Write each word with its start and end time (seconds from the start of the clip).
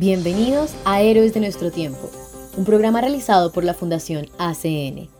Bienvenidos 0.00 0.70
a 0.86 1.02
Héroes 1.02 1.34
de 1.34 1.40
nuestro 1.40 1.70
tiempo, 1.70 2.08
un 2.56 2.64
programa 2.64 3.02
realizado 3.02 3.52
por 3.52 3.64
la 3.64 3.74
Fundación 3.74 4.28
ACN. 4.38 5.10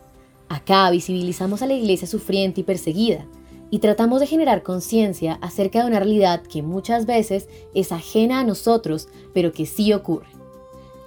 Acá 0.49 0.89
visibilizamos 0.89 1.61
a 1.61 1.67
la 1.67 1.75
iglesia 1.75 2.07
sufriente 2.07 2.61
y 2.61 2.63
perseguida 2.63 3.27
y 3.69 3.77
tratamos 3.77 4.21
de 4.21 4.25
generar 4.25 4.63
conciencia 4.63 5.37
acerca 5.43 5.81
de 5.81 5.85
una 5.85 5.99
realidad 5.99 6.41
que 6.41 6.63
muchas 6.63 7.05
veces 7.05 7.47
es 7.75 7.91
ajena 7.91 8.39
a 8.39 8.43
nosotros, 8.43 9.07
pero 9.35 9.53
que 9.53 9.67
sí 9.67 9.93
ocurre. 9.93 10.29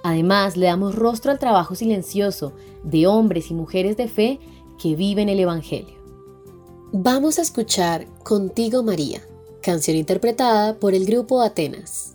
Además, 0.03 0.55
le 0.55 0.67
damos 0.67 0.95
rostro 0.95 1.31
al 1.31 1.39
trabajo 1.39 1.75
silencioso 1.75 2.53
de 2.85 3.07
hombres 3.07 3.51
y 3.51 3.55
mujeres 3.55 3.97
de 3.97 4.07
fe 4.07 4.39
que 4.81 4.95
viven 4.95 5.27
el 5.27 5.41
Evangelio. 5.41 5.97
Vamos 6.93 7.39
a 7.39 7.41
escuchar 7.41 8.07
Contigo 8.23 8.83
María, 8.83 9.21
canción 9.61 9.97
interpretada 9.97 10.75
por 10.75 10.93
el 10.93 11.05
grupo 11.05 11.41
Atenas. 11.41 12.14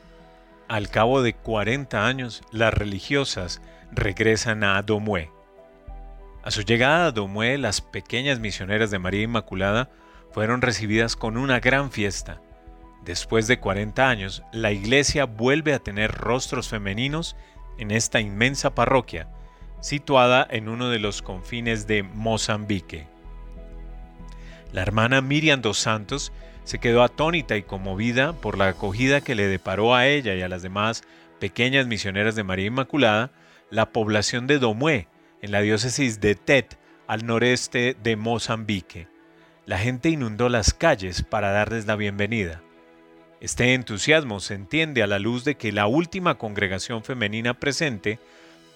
Al 0.71 0.87
cabo 0.87 1.21
de 1.21 1.33
40 1.33 2.07
años, 2.07 2.43
las 2.49 2.73
religiosas 2.73 3.61
regresan 3.91 4.63
a 4.63 4.81
Domue. 4.81 5.29
A 6.43 6.51
su 6.51 6.61
llegada 6.61 7.07
a 7.07 7.11
Domue, 7.11 7.57
las 7.57 7.81
pequeñas 7.81 8.39
misioneras 8.39 8.89
de 8.89 8.97
María 8.97 9.23
Inmaculada 9.23 9.89
fueron 10.31 10.61
recibidas 10.61 11.17
con 11.17 11.35
una 11.35 11.59
gran 11.59 11.91
fiesta. 11.91 12.39
Después 13.03 13.47
de 13.47 13.59
40 13.59 14.07
años, 14.07 14.43
la 14.53 14.71
iglesia 14.71 15.25
vuelve 15.25 15.73
a 15.73 15.79
tener 15.79 16.13
rostros 16.13 16.69
femeninos 16.69 17.35
en 17.77 17.91
esta 17.91 18.21
inmensa 18.21 18.73
parroquia, 18.73 19.27
situada 19.81 20.47
en 20.49 20.69
uno 20.69 20.87
de 20.87 20.99
los 20.99 21.21
confines 21.21 21.85
de 21.85 22.03
Mozambique. 22.03 23.07
La 24.71 24.83
hermana 24.83 25.19
Miriam 25.19 25.61
dos 25.61 25.79
Santos 25.79 26.31
se 26.63 26.79
quedó 26.79 27.03
atónita 27.03 27.57
y 27.57 27.63
conmovida 27.63 28.33
por 28.33 28.57
la 28.57 28.69
acogida 28.69 29.21
que 29.21 29.35
le 29.35 29.47
deparó 29.47 29.95
a 29.95 30.07
ella 30.07 30.35
y 30.35 30.41
a 30.41 30.49
las 30.49 30.61
demás 30.61 31.03
pequeñas 31.39 31.87
misioneras 31.87 32.35
de 32.35 32.43
María 32.43 32.67
Inmaculada 32.67 33.31
la 33.69 33.91
población 33.91 34.47
de 34.47 34.59
Domue, 34.59 35.07
en 35.41 35.51
la 35.51 35.61
diócesis 35.61 36.19
de 36.19 36.35
Tet, 36.35 36.77
al 37.07 37.25
noreste 37.25 37.95
de 38.03 38.15
Mozambique. 38.15 39.07
La 39.65 39.79
gente 39.79 40.09
inundó 40.09 40.49
las 40.49 40.73
calles 40.73 41.23
para 41.23 41.51
darles 41.51 41.85
la 41.85 41.95
bienvenida. 41.95 42.61
Este 43.39 43.73
entusiasmo 43.73 44.39
se 44.39 44.53
entiende 44.53 45.01
a 45.01 45.07
la 45.07 45.19
luz 45.19 45.43
de 45.43 45.55
que 45.55 45.71
la 45.71 45.87
última 45.87 46.37
congregación 46.37 47.03
femenina 47.03 47.53
presente 47.55 48.19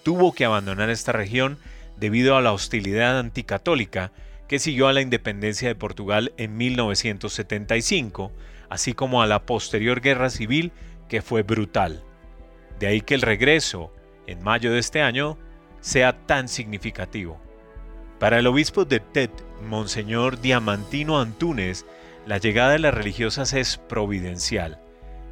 tuvo 0.02 0.32
que 0.32 0.44
abandonar 0.44 0.90
esta 0.90 1.12
región 1.12 1.58
debido 1.96 2.36
a 2.36 2.40
la 2.40 2.52
hostilidad 2.52 3.18
anticatólica 3.18 4.10
que 4.48 4.58
siguió 4.58 4.88
a 4.88 4.92
la 4.92 5.00
independencia 5.00 5.68
de 5.68 5.74
Portugal 5.74 6.32
en 6.36 6.56
1975, 6.56 8.32
así 8.68 8.92
como 8.94 9.22
a 9.22 9.26
la 9.26 9.44
posterior 9.44 10.00
guerra 10.00 10.30
civil 10.30 10.72
que 11.08 11.22
fue 11.22 11.42
brutal. 11.42 12.02
De 12.78 12.86
ahí 12.86 13.00
que 13.00 13.14
el 13.14 13.22
regreso, 13.22 13.92
en 14.26 14.42
mayo 14.42 14.72
de 14.72 14.78
este 14.78 15.02
año, 15.02 15.38
sea 15.80 16.26
tan 16.26 16.48
significativo. 16.48 17.40
Para 18.18 18.38
el 18.38 18.46
obispo 18.46 18.84
de 18.84 19.00
Tet, 19.00 19.30
Monseñor 19.62 20.40
Diamantino 20.40 21.20
Antúnez, 21.20 21.84
la 22.26 22.38
llegada 22.38 22.72
de 22.72 22.78
las 22.78 22.94
religiosas 22.94 23.52
es 23.52 23.76
providencial. 23.76 24.80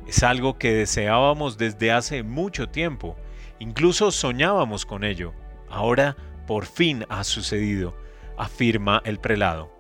Es 0.07 0.23
algo 0.23 0.59
que 0.59 0.73
deseábamos 0.73 1.57
desde 1.57 1.93
hace 1.93 2.23
mucho 2.23 2.69
tiempo, 2.69 3.17
incluso 3.59 4.11
soñábamos 4.11 4.87
con 4.87 5.03
ello. 5.03 5.33
Ahora 5.69 6.17
por 6.47 6.67
fin 6.67 7.07
ha 7.09 7.25
sucedido 7.25 7.97
afirma 8.37 9.03
el 9.05 9.19
prelado. 9.19 9.73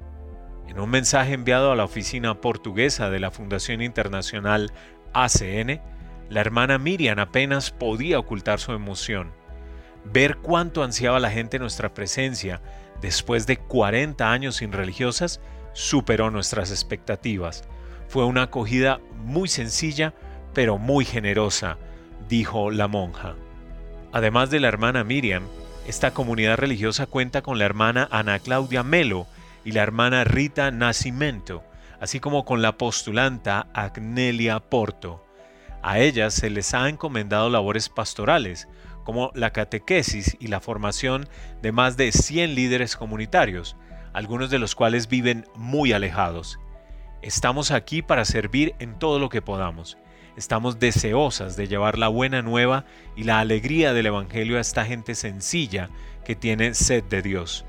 En 0.69 0.81
un 0.81 0.91
mensaje 0.91 1.34
enviado 1.34 1.72
a 1.72 1.77
la 1.77 1.84
oficina 1.84 2.41
portuguesa 2.41 3.10
de 3.10 3.21
la 3.21 3.30
Fundación 3.30 3.83
Internacional 3.83 4.72
ACN, 5.12 5.80
la 6.30 6.41
hermana 6.41 6.78
Miriam 6.78 7.18
apenas 7.18 7.71
podía 7.71 8.18
ocultar 8.18 8.59
su 8.59 8.72
emoción. 8.72 9.33
Ver 10.04 10.39
cuánto 10.39 10.83
ansiaba 10.83 11.21
la 11.21 11.30
gente 11.30 11.59
nuestra 11.59 11.95
presencia 11.95 12.60
después 13.01 13.47
de 13.47 13.59
40 13.59 14.30
años 14.30 14.56
sin 14.56 14.72
religiosas 14.72 15.41
superó 15.74 16.30
nuestras 16.30 16.71
expectativas. 16.71 17.65
Fue 18.09 18.24
una 18.24 18.42
acogida 18.45 19.01
muy 19.16 19.48
sencilla, 19.48 20.15
pero 20.54 20.78
muy 20.78 21.04
generosa, 21.04 21.78
dijo 22.28 22.71
la 22.71 22.89
monja. 22.89 23.34
Además 24.12 24.51
de 24.51 24.60
la 24.60 24.68
hermana 24.68 25.04
Miriam, 25.04 25.42
esta 25.86 26.13
comunidad 26.13 26.57
religiosa 26.57 27.07
cuenta 27.07 27.42
con 27.42 27.59
la 27.59 27.66
hermana 27.66 28.09
Ana 28.10 28.39
Claudia 28.39 28.83
Melo 28.83 29.27
y 29.65 29.72
la 29.72 29.83
hermana 29.83 30.25
Rita 30.25 30.71
Nascimento, 30.71 31.63
así 32.01 32.21
como 32.21 32.47
con 32.47 32.63
la 32.63 32.78
postulanta 32.78 33.66
Agnelia 33.75 34.60
Porto. 34.60 35.22
A 35.83 35.98
ellas 35.98 36.33
se 36.33 36.48
les 36.48 36.72
ha 36.72 36.89
encomendado 36.89 37.51
labores 37.51 37.91
pastorales, 37.91 38.66
como 39.04 39.31
la 39.34 39.51
catequesis 39.51 40.39
y 40.41 40.47
la 40.47 40.60
formación 40.60 41.28
de 41.60 41.72
más 41.72 41.98
de 41.98 42.13
100 42.13 42.54
líderes 42.54 42.97
comunitarios, 42.97 43.77
algunos 44.15 44.48
de 44.48 44.59
los 44.59 44.75
cuales 44.75 45.09
viven 45.09 45.47
muy 45.54 45.92
alejados. 45.92 46.59
Estamos 47.21 47.71
aquí 47.71 48.01
para 48.01 48.25
servir 48.25 48.75
en 48.78 48.98
todo 48.98 49.19
lo 49.19 49.28
que 49.28 49.42
podamos. 49.42 49.98
Estamos 50.36 50.78
deseosas 50.78 51.57
de 51.57 51.69
llevar 51.69 51.98
la 51.98 52.09
buena 52.09 52.42
nueva 52.42 52.84
y 53.16 53.25
la 53.25 53.41
alegría 53.41 53.92
del 53.92 54.07
Evangelio 54.07 54.59
a 54.59 54.60
esta 54.60 54.84
gente 54.84 55.15
sencilla 55.15 55.91
que 56.25 56.34
tiene 56.34 56.75
sed 56.75 57.04
de 57.04 57.22
Dios. 57.22 57.65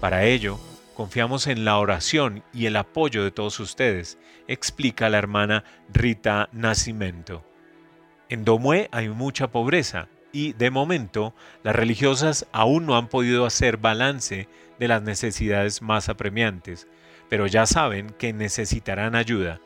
Para 0.00 0.24
ello, 0.24 0.58
confiamos 0.94 1.46
en 1.46 1.64
la 1.64 1.78
oración 1.78 2.42
y 2.52 2.66
el 2.66 2.76
apoyo 2.76 3.24
de 3.24 3.30
todos 3.30 3.60
ustedes, 3.60 4.18
explica 4.48 5.08
la 5.08 5.18
hermana 5.18 5.64
Rita 5.92 6.48
Nacimento. 6.52 7.44
En 8.28 8.44
Domue 8.44 8.88
hay 8.92 9.08
mucha 9.08 9.48
pobreza 9.48 10.08
y, 10.32 10.52
de 10.54 10.70
momento, 10.70 11.34
las 11.62 11.76
religiosas 11.76 12.46
aún 12.52 12.86
no 12.86 12.96
han 12.96 13.08
podido 13.08 13.46
hacer 13.46 13.76
balance 13.76 14.48
de 14.78 14.88
las 14.88 15.02
necesidades 15.02 15.82
más 15.82 16.08
apremiantes, 16.08 16.88
pero 17.28 17.46
ya 17.46 17.66
saben 17.66 18.10
que 18.18 18.32
necesitarán 18.32 19.14
ayuda. 19.14 19.60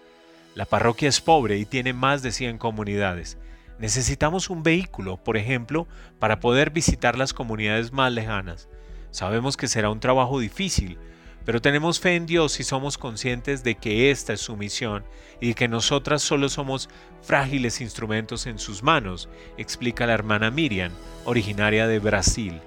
La 0.58 0.64
parroquia 0.64 1.08
es 1.08 1.20
pobre 1.20 1.56
y 1.58 1.64
tiene 1.64 1.92
más 1.92 2.20
de 2.20 2.32
100 2.32 2.58
comunidades. 2.58 3.38
Necesitamos 3.78 4.50
un 4.50 4.64
vehículo, 4.64 5.16
por 5.16 5.36
ejemplo, 5.36 5.86
para 6.18 6.40
poder 6.40 6.70
visitar 6.70 7.16
las 7.16 7.32
comunidades 7.32 7.92
más 7.92 8.12
lejanas. 8.12 8.68
Sabemos 9.12 9.56
que 9.56 9.68
será 9.68 9.88
un 9.88 10.00
trabajo 10.00 10.40
difícil, 10.40 10.98
pero 11.44 11.60
tenemos 11.60 12.00
fe 12.00 12.16
en 12.16 12.26
Dios 12.26 12.58
y 12.58 12.64
somos 12.64 12.98
conscientes 12.98 13.62
de 13.62 13.76
que 13.76 14.10
esta 14.10 14.32
es 14.32 14.40
su 14.40 14.56
misión 14.56 15.04
y 15.40 15.54
que 15.54 15.68
nosotras 15.68 16.22
solo 16.22 16.48
somos 16.48 16.88
frágiles 17.22 17.80
instrumentos 17.80 18.48
en 18.48 18.58
sus 18.58 18.82
manos, 18.82 19.28
explica 19.58 20.08
la 20.08 20.14
hermana 20.14 20.50
Miriam, 20.50 20.90
originaria 21.24 21.86
de 21.86 22.00
Brasil. 22.00 22.60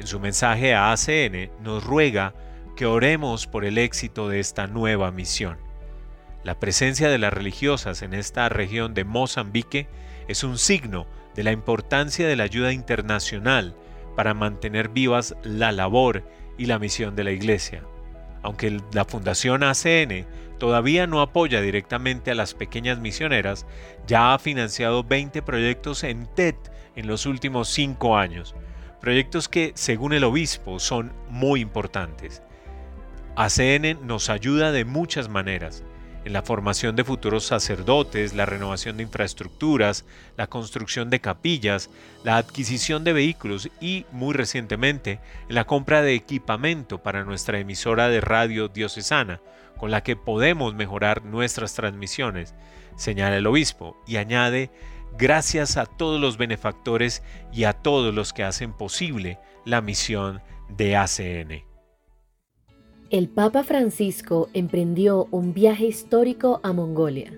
En 0.00 0.08
su 0.08 0.18
mensaje 0.18 0.74
a 0.74 0.90
ACN 0.90 1.48
nos 1.62 1.84
ruega 1.84 2.34
que 2.74 2.86
oremos 2.86 3.46
por 3.46 3.64
el 3.64 3.78
éxito 3.78 4.28
de 4.28 4.40
esta 4.40 4.66
nueva 4.66 5.12
misión. 5.12 5.69
La 6.42 6.58
presencia 6.58 7.08
de 7.10 7.18
las 7.18 7.32
religiosas 7.32 8.00
en 8.00 8.14
esta 8.14 8.48
región 8.48 8.94
de 8.94 9.04
Mozambique 9.04 9.88
es 10.26 10.42
un 10.42 10.56
signo 10.56 11.06
de 11.34 11.44
la 11.44 11.52
importancia 11.52 12.26
de 12.26 12.36
la 12.36 12.44
ayuda 12.44 12.72
internacional 12.72 13.74
para 14.16 14.32
mantener 14.32 14.88
vivas 14.88 15.36
la 15.42 15.70
labor 15.70 16.24
y 16.56 16.66
la 16.66 16.78
misión 16.78 17.14
de 17.14 17.24
la 17.24 17.32
Iglesia. 17.32 17.82
Aunque 18.42 18.80
la 18.92 19.04
Fundación 19.04 19.62
ACN 19.62 20.26
todavía 20.58 21.06
no 21.06 21.20
apoya 21.20 21.60
directamente 21.60 22.30
a 22.30 22.34
las 22.34 22.54
pequeñas 22.54 22.98
misioneras, 22.98 23.66
ya 24.06 24.32
ha 24.32 24.38
financiado 24.38 25.04
20 25.04 25.42
proyectos 25.42 26.04
en 26.04 26.26
TED 26.34 26.54
en 26.96 27.06
los 27.06 27.26
últimos 27.26 27.68
cinco 27.68 28.16
años, 28.16 28.54
proyectos 29.00 29.48
que, 29.48 29.72
según 29.74 30.14
el 30.14 30.24
obispo, 30.24 30.78
son 30.78 31.12
muy 31.28 31.60
importantes. 31.60 32.42
ACN 33.36 34.06
nos 34.06 34.30
ayuda 34.30 34.72
de 34.72 34.84
muchas 34.84 35.28
maneras, 35.28 35.84
en 36.24 36.32
la 36.32 36.42
formación 36.42 36.96
de 36.96 37.04
futuros 37.04 37.44
sacerdotes, 37.44 38.34
la 38.34 38.46
renovación 38.46 38.96
de 38.96 39.04
infraestructuras, 39.04 40.04
la 40.36 40.46
construcción 40.46 41.10
de 41.10 41.20
capillas, 41.20 41.90
la 42.24 42.36
adquisición 42.36 43.04
de 43.04 43.12
vehículos 43.12 43.70
y, 43.80 44.04
muy 44.12 44.34
recientemente, 44.34 45.20
en 45.48 45.54
la 45.54 45.64
compra 45.64 46.02
de 46.02 46.14
equipamiento 46.14 47.02
para 47.02 47.24
nuestra 47.24 47.58
emisora 47.58 48.08
de 48.08 48.20
radio 48.20 48.68
diocesana, 48.68 49.40
con 49.78 49.90
la 49.90 50.02
que 50.02 50.16
podemos 50.16 50.74
mejorar 50.74 51.24
nuestras 51.24 51.74
transmisiones, 51.74 52.54
señala 52.96 53.36
el 53.36 53.46
obispo, 53.46 53.96
y 54.06 54.16
añade, 54.16 54.70
gracias 55.16 55.76
a 55.76 55.86
todos 55.86 56.20
los 56.20 56.36
benefactores 56.36 57.22
y 57.52 57.64
a 57.64 57.72
todos 57.72 58.14
los 58.14 58.32
que 58.32 58.44
hacen 58.44 58.72
posible 58.72 59.38
la 59.64 59.80
misión 59.80 60.42
de 60.68 60.96
ACN. 60.96 61.69
El 63.10 63.28
Papa 63.28 63.64
Francisco 63.64 64.48
emprendió 64.54 65.26
un 65.32 65.52
viaje 65.52 65.84
histórico 65.84 66.60
a 66.62 66.72
Mongolia. 66.72 67.32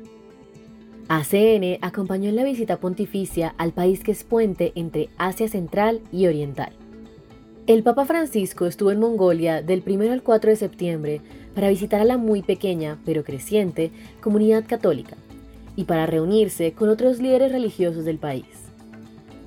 ACN 1.09 1.79
acompañó 1.81 2.29
en 2.29 2.37
la 2.37 2.45
visita 2.45 2.79
pontificia 2.79 3.55
al 3.57 3.73
país 3.73 4.05
que 4.05 4.13
es 4.13 4.23
puente 4.23 4.73
entre 4.75 5.09
Asia 5.17 5.49
Central 5.49 6.03
y 6.13 6.27
Oriental. 6.27 6.75
El 7.67 7.83
Papa 7.83 8.05
Francisco 8.05 8.67
estuvo 8.67 8.91
en 8.91 9.01
Mongolia 9.01 9.63
del 9.63 9.83
1 9.87 10.13
al 10.13 10.23
4 10.23 10.51
de 10.51 10.57
septiembre 10.57 11.21
para 11.55 11.71
visitar 11.71 12.03
a 12.03 12.05
la 12.05 12.19
muy 12.19 12.43
pequeña, 12.43 12.99
pero 13.07 13.25
creciente, 13.25 13.93
comunidad 14.21 14.67
católica 14.69 15.17
y 15.75 15.85
para 15.85 16.05
reunirse 16.05 16.73
con 16.73 16.91
otros 16.91 17.19
líderes 17.19 17.51
religiosos 17.51 18.05
del 18.05 18.19
país. 18.19 18.45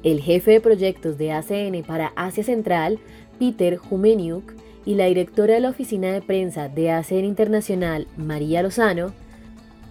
El 0.01 0.21
jefe 0.21 0.53
de 0.53 0.61
proyectos 0.61 1.19
de 1.19 1.33
ACN 1.33 1.83
para 1.85 2.13
Asia 2.15 2.43
Central, 2.43 2.97
Peter 3.37 3.79
Humeniuk, 3.91 4.54
y 4.85 4.95
la 4.95 5.05
directora 5.05 5.55
de 5.55 5.59
la 5.59 5.69
oficina 5.69 6.11
de 6.11 6.21
prensa 6.21 6.69
de 6.69 6.91
ACN 6.91 7.25
Internacional, 7.25 8.07
María 8.17 8.61
Lozano, 8.61 9.13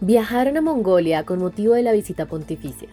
viajaron 0.01 0.57
a 0.57 0.61
Mongolia 0.61 1.25
con 1.25 1.41
motivo 1.41 1.75
de 1.75 1.83
la 1.83 1.93
visita 1.93 2.27
pontificia. 2.27 2.89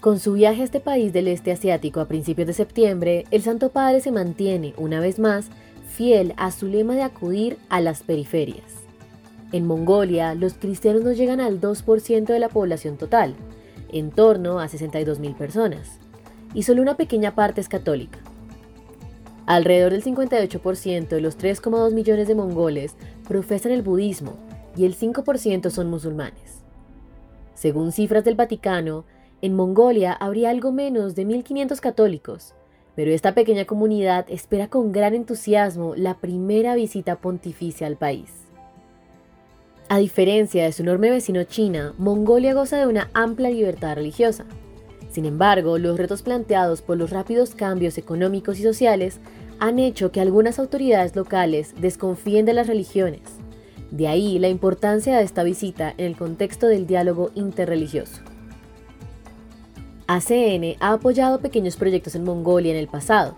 Con 0.00 0.20
su 0.20 0.34
viaje 0.34 0.60
a 0.60 0.64
este 0.64 0.78
país 0.78 1.12
del 1.12 1.26
este 1.26 1.50
asiático 1.50 2.00
a 2.00 2.06
principios 2.06 2.46
de 2.46 2.52
septiembre, 2.54 3.24
el 3.32 3.42
Santo 3.42 3.70
Padre 3.70 4.00
se 4.00 4.12
mantiene, 4.12 4.72
una 4.76 5.00
vez 5.00 5.18
más, 5.18 5.48
fiel 5.88 6.34
a 6.36 6.52
su 6.52 6.68
lema 6.68 6.94
de 6.94 7.02
acudir 7.02 7.58
a 7.68 7.80
las 7.80 8.04
periferias. 8.04 8.74
En 9.50 9.66
Mongolia, 9.66 10.34
los 10.34 10.54
cristianos 10.54 11.02
no 11.02 11.12
llegan 11.12 11.40
al 11.40 11.60
2% 11.60 12.26
de 12.26 12.38
la 12.38 12.48
población 12.48 12.96
total, 12.96 13.34
en 13.90 14.10
torno 14.10 14.60
a 14.60 14.68
62.000 14.68 15.34
personas, 15.34 15.98
y 16.54 16.62
solo 16.62 16.82
una 16.82 16.96
pequeña 16.96 17.34
parte 17.34 17.60
es 17.60 17.68
católica. 17.68 18.20
Alrededor 19.48 19.92
del 19.92 20.04
58% 20.04 21.08
de 21.08 21.22
los 21.22 21.38
3,2 21.38 21.94
millones 21.94 22.28
de 22.28 22.34
mongoles 22.34 22.96
profesan 23.26 23.72
el 23.72 23.80
budismo 23.80 24.34
y 24.76 24.84
el 24.84 24.94
5% 24.94 25.70
son 25.70 25.88
musulmanes. 25.88 26.60
Según 27.54 27.92
cifras 27.92 28.24
del 28.24 28.34
Vaticano, 28.34 29.06
en 29.40 29.56
Mongolia 29.56 30.12
habría 30.12 30.50
algo 30.50 30.70
menos 30.70 31.14
de 31.14 31.26
1.500 31.26 31.80
católicos, 31.80 32.52
pero 32.94 33.10
esta 33.10 33.32
pequeña 33.32 33.64
comunidad 33.64 34.26
espera 34.28 34.68
con 34.68 34.92
gran 34.92 35.14
entusiasmo 35.14 35.94
la 35.96 36.18
primera 36.18 36.74
visita 36.74 37.16
pontificia 37.16 37.86
al 37.86 37.96
país. 37.96 38.30
A 39.88 39.96
diferencia 39.96 40.64
de 40.64 40.72
su 40.72 40.82
enorme 40.82 41.08
vecino 41.08 41.42
China, 41.44 41.94
Mongolia 41.96 42.52
goza 42.52 42.76
de 42.76 42.86
una 42.86 43.08
amplia 43.14 43.48
libertad 43.48 43.94
religiosa. 43.94 44.44
Sin 45.10 45.24
embargo, 45.24 45.78
los 45.78 45.96
retos 45.96 46.22
planteados 46.22 46.82
por 46.82 46.96
los 46.96 47.10
rápidos 47.10 47.54
cambios 47.54 47.98
económicos 47.98 48.58
y 48.58 48.62
sociales 48.62 49.18
han 49.58 49.78
hecho 49.78 50.12
que 50.12 50.20
algunas 50.20 50.58
autoridades 50.58 51.16
locales 51.16 51.74
desconfíen 51.80 52.44
de 52.44 52.52
las 52.52 52.66
religiones. 52.66 53.22
De 53.90 54.06
ahí 54.06 54.38
la 54.38 54.48
importancia 54.48 55.16
de 55.16 55.24
esta 55.24 55.42
visita 55.42 55.94
en 55.96 56.06
el 56.06 56.16
contexto 56.16 56.66
del 56.66 56.86
diálogo 56.86 57.30
interreligioso. 57.34 58.22
ACN 60.06 60.76
ha 60.80 60.92
apoyado 60.92 61.40
pequeños 61.40 61.76
proyectos 61.76 62.14
en 62.14 62.24
Mongolia 62.24 62.72
en 62.72 62.78
el 62.78 62.88
pasado. 62.88 63.36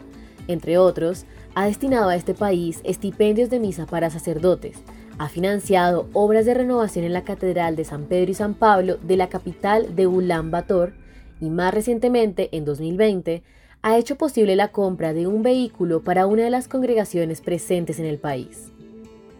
Entre 0.48 0.78
otros, 0.78 1.24
ha 1.54 1.66
destinado 1.66 2.08
a 2.08 2.16
este 2.16 2.34
país 2.34 2.80
estipendios 2.84 3.50
de 3.50 3.60
misa 3.60 3.86
para 3.86 4.10
sacerdotes, 4.10 4.76
ha 5.18 5.28
financiado 5.28 6.08
obras 6.14 6.46
de 6.46 6.54
renovación 6.54 7.04
en 7.04 7.12
la 7.12 7.24
Catedral 7.24 7.76
de 7.76 7.84
San 7.84 8.04
Pedro 8.04 8.30
y 8.30 8.34
San 8.34 8.54
Pablo 8.54 8.96
de 9.02 9.18
la 9.18 9.28
capital 9.28 9.94
de 9.94 10.06
Ulan 10.06 10.50
Bator 10.50 10.94
y 11.40 11.50
más 11.50 11.72
recientemente, 11.72 12.48
en 12.52 12.64
2020, 12.64 13.42
ha 13.82 13.96
hecho 13.96 14.16
posible 14.16 14.56
la 14.56 14.68
compra 14.68 15.14
de 15.14 15.26
un 15.26 15.42
vehículo 15.42 16.02
para 16.02 16.26
una 16.26 16.44
de 16.44 16.50
las 16.50 16.68
congregaciones 16.68 17.40
presentes 17.40 17.98
en 17.98 18.06
el 18.06 18.18
país. 18.18 18.68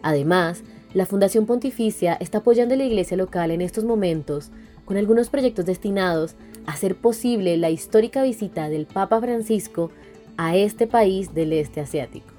Además, 0.02 0.62
la 0.95 1.07
Fundación 1.07 1.47
Pontificia 1.47 2.14
está 2.14 2.38
apoyando 2.38 2.75
a 2.75 2.78
la 2.78 2.85
iglesia 2.85 3.16
local 3.16 3.50
en 3.50 3.61
estos 3.61 3.85
momentos 3.85 4.50
con 4.85 4.97
algunos 4.97 5.28
proyectos 5.28 5.66
destinados 5.66 6.35
a 6.66 6.73
hacer 6.73 6.97
posible 6.97 7.57
la 7.59 7.71
histórica 7.71 8.23
visita 8.23 8.69
del 8.69 8.87
Papa 8.87 9.21
Francisco 9.21 9.90
a 10.37 10.57
este 10.57 10.87
país 10.87 11.35
del 11.35 11.52
este 11.52 11.80
asiático. 11.80 12.33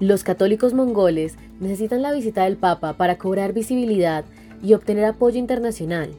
Los 0.00 0.22
católicos 0.22 0.74
mongoles 0.74 1.36
necesitan 1.58 2.02
la 2.02 2.12
visita 2.12 2.44
del 2.44 2.56
Papa 2.56 2.92
para 2.92 3.18
cobrar 3.18 3.52
visibilidad 3.52 4.24
y 4.62 4.74
obtener 4.74 5.04
apoyo 5.04 5.38
internacional, 5.38 6.10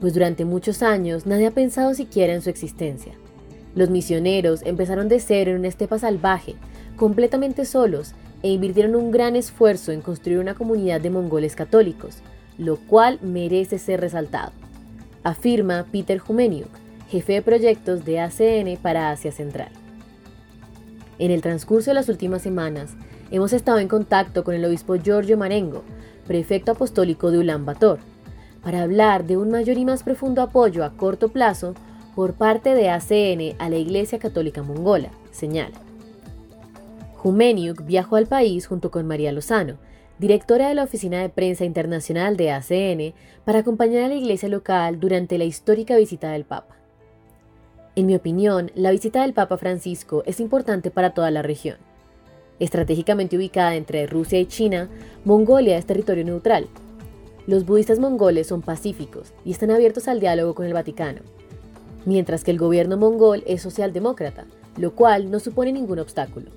pues 0.00 0.14
durante 0.14 0.44
muchos 0.44 0.82
años 0.82 1.26
nadie 1.26 1.46
ha 1.46 1.50
pensado 1.50 1.94
siquiera 1.94 2.34
en 2.34 2.42
su 2.42 2.50
existencia. 2.50 3.12
Los 3.74 3.90
misioneros 3.90 4.62
empezaron 4.64 5.08
de 5.08 5.20
cero 5.20 5.50
en 5.50 5.58
una 5.58 5.68
estepa 5.68 5.98
salvaje, 5.98 6.54
completamente 6.96 7.64
solos, 7.64 8.14
e 8.42 8.48
invirtieron 8.48 8.94
un 8.94 9.10
gran 9.10 9.36
esfuerzo 9.36 9.92
en 9.92 10.00
construir 10.00 10.38
una 10.38 10.54
comunidad 10.54 11.00
de 11.00 11.10
mongoles 11.10 11.56
católicos, 11.56 12.18
lo 12.58 12.76
cual 12.76 13.18
merece 13.22 13.78
ser 13.78 14.00
resaltado, 14.00 14.52
afirma 15.24 15.86
Peter 15.90 16.20
Humeniuk, 16.26 16.68
jefe 17.08 17.34
de 17.34 17.42
proyectos 17.42 18.04
de 18.04 18.20
ACN 18.20 18.78
para 18.80 19.10
Asia 19.10 19.32
Central. 19.32 19.70
En 21.18 21.30
el 21.30 21.42
transcurso 21.42 21.90
de 21.90 21.94
las 21.94 22.08
últimas 22.08 22.42
semanas, 22.42 22.94
hemos 23.30 23.52
estado 23.52 23.78
en 23.78 23.88
contacto 23.88 24.44
con 24.44 24.54
el 24.54 24.64
obispo 24.64 24.96
Giorgio 24.96 25.36
Marengo, 25.36 25.82
prefecto 26.26 26.72
apostólico 26.72 27.30
de 27.30 27.38
Ulan 27.38 27.64
Bator, 27.64 27.98
para 28.66 28.82
hablar 28.82 29.28
de 29.28 29.36
un 29.36 29.48
mayor 29.48 29.78
y 29.78 29.84
más 29.84 30.02
profundo 30.02 30.42
apoyo 30.42 30.84
a 30.84 30.90
corto 30.90 31.28
plazo 31.28 31.76
por 32.16 32.34
parte 32.34 32.74
de 32.74 32.90
ACN 32.90 33.54
a 33.60 33.68
la 33.68 33.76
Iglesia 33.76 34.18
Católica 34.18 34.64
Mongola, 34.64 35.12
señala. 35.30 35.76
Jumeniuk 37.14 37.86
viajó 37.86 38.16
al 38.16 38.26
país 38.26 38.66
junto 38.66 38.90
con 38.90 39.06
María 39.06 39.30
Lozano, 39.30 39.76
directora 40.18 40.66
de 40.66 40.74
la 40.74 40.82
Oficina 40.82 41.20
de 41.20 41.28
Prensa 41.28 41.64
Internacional 41.64 42.36
de 42.36 42.50
ACN, 42.50 43.14
para 43.44 43.60
acompañar 43.60 44.02
a 44.02 44.08
la 44.08 44.16
iglesia 44.16 44.48
local 44.48 44.98
durante 44.98 45.38
la 45.38 45.44
histórica 45.44 45.96
visita 45.96 46.32
del 46.32 46.44
Papa. 46.44 46.74
En 47.94 48.06
mi 48.06 48.16
opinión, 48.16 48.72
la 48.74 48.90
visita 48.90 49.22
del 49.22 49.32
Papa 49.32 49.58
Francisco 49.58 50.24
es 50.26 50.40
importante 50.40 50.90
para 50.90 51.14
toda 51.14 51.30
la 51.30 51.42
región. 51.42 51.76
Estratégicamente 52.58 53.36
ubicada 53.36 53.76
entre 53.76 54.08
Rusia 54.08 54.40
y 54.40 54.46
China, 54.46 54.88
Mongolia 55.24 55.78
es 55.78 55.86
territorio 55.86 56.24
neutral. 56.24 56.66
Los 57.46 57.64
budistas 57.64 58.00
mongoles 58.00 58.48
son 58.48 58.60
pacíficos 58.60 59.32
y 59.44 59.52
están 59.52 59.70
abiertos 59.70 60.08
al 60.08 60.18
diálogo 60.18 60.54
con 60.54 60.66
el 60.66 60.72
Vaticano, 60.72 61.20
mientras 62.04 62.42
que 62.42 62.50
el 62.50 62.58
gobierno 62.58 62.96
mongol 62.96 63.44
es 63.46 63.62
socialdemócrata, 63.62 64.46
lo 64.76 64.94
cual 64.96 65.30
no 65.30 65.38
supone 65.38 65.72
ningún 65.72 66.00
obstáculo. 66.00 66.50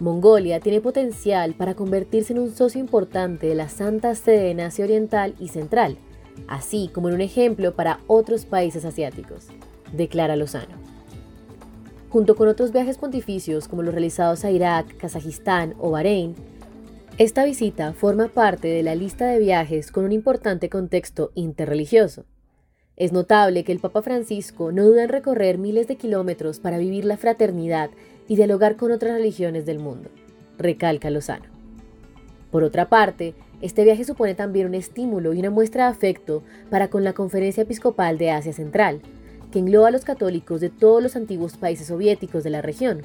Mongolia 0.00 0.58
tiene 0.58 0.80
potencial 0.80 1.52
para 1.54 1.74
convertirse 1.74 2.32
en 2.32 2.38
un 2.38 2.50
socio 2.50 2.80
importante 2.80 3.46
de 3.46 3.54
la 3.54 3.68
Santa 3.68 4.14
Sede 4.14 4.50
en 4.50 4.60
Asia 4.60 4.86
Oriental 4.86 5.34
y 5.38 5.48
Central, 5.48 5.98
así 6.48 6.90
como 6.92 7.08
en 7.08 7.16
un 7.16 7.20
ejemplo 7.20 7.74
para 7.74 8.00
otros 8.06 8.46
países 8.46 8.86
asiáticos, 8.86 9.48
declara 9.92 10.36
Lozano. 10.36 10.76
Junto 12.08 12.36
con 12.36 12.48
otros 12.48 12.72
viajes 12.72 12.96
pontificios 12.96 13.68
como 13.68 13.82
los 13.82 13.92
realizados 13.92 14.44
a 14.44 14.50
Irak, 14.50 14.96
Kazajistán 14.96 15.74
o 15.78 15.90
Bahrein, 15.90 16.34
esta 17.18 17.44
visita 17.44 17.92
forma 17.92 18.28
parte 18.28 18.68
de 18.68 18.82
la 18.82 18.94
lista 18.94 19.26
de 19.26 19.38
viajes 19.38 19.92
con 19.92 20.04
un 20.04 20.12
importante 20.12 20.70
contexto 20.70 21.30
interreligioso. 21.34 22.24
Es 22.96 23.12
notable 23.12 23.64
que 23.64 23.72
el 23.72 23.80
Papa 23.80 24.00
Francisco 24.00 24.72
no 24.72 24.84
duda 24.84 25.04
en 25.04 25.10
recorrer 25.10 25.58
miles 25.58 25.88
de 25.88 25.96
kilómetros 25.96 26.58
para 26.58 26.78
vivir 26.78 27.04
la 27.04 27.18
fraternidad 27.18 27.90
y 28.28 28.36
dialogar 28.36 28.76
con 28.76 28.92
otras 28.92 29.12
religiones 29.12 29.66
del 29.66 29.78
mundo, 29.78 30.08
recalca 30.56 31.10
Lozano. 31.10 31.44
Por 32.50 32.64
otra 32.64 32.88
parte, 32.88 33.34
este 33.60 33.84
viaje 33.84 34.04
supone 34.04 34.34
también 34.34 34.66
un 34.66 34.74
estímulo 34.74 35.34
y 35.34 35.40
una 35.40 35.50
muestra 35.50 35.84
de 35.84 35.90
afecto 35.90 36.42
para 36.70 36.88
con 36.88 37.04
la 37.04 37.12
Conferencia 37.12 37.64
Episcopal 37.64 38.16
de 38.16 38.30
Asia 38.30 38.54
Central, 38.54 39.02
que 39.50 39.58
engloba 39.58 39.88
a 39.88 39.90
los 39.92 40.04
católicos 40.04 40.62
de 40.62 40.70
todos 40.70 41.02
los 41.02 41.14
antiguos 41.14 41.58
países 41.58 41.88
soviéticos 41.88 42.42
de 42.42 42.50
la 42.50 42.62
región. 42.62 43.02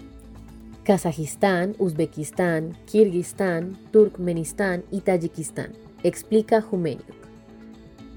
Kazajistán, 0.88 1.75
Uzbekistán, 1.79 2.77
Kirguistán, 2.86 3.77
Turkmenistán 3.91 4.86
y 4.89 5.01
Tayikistán, 5.01 5.74
explica 6.01 6.62
Jumeniuk. 6.62 7.03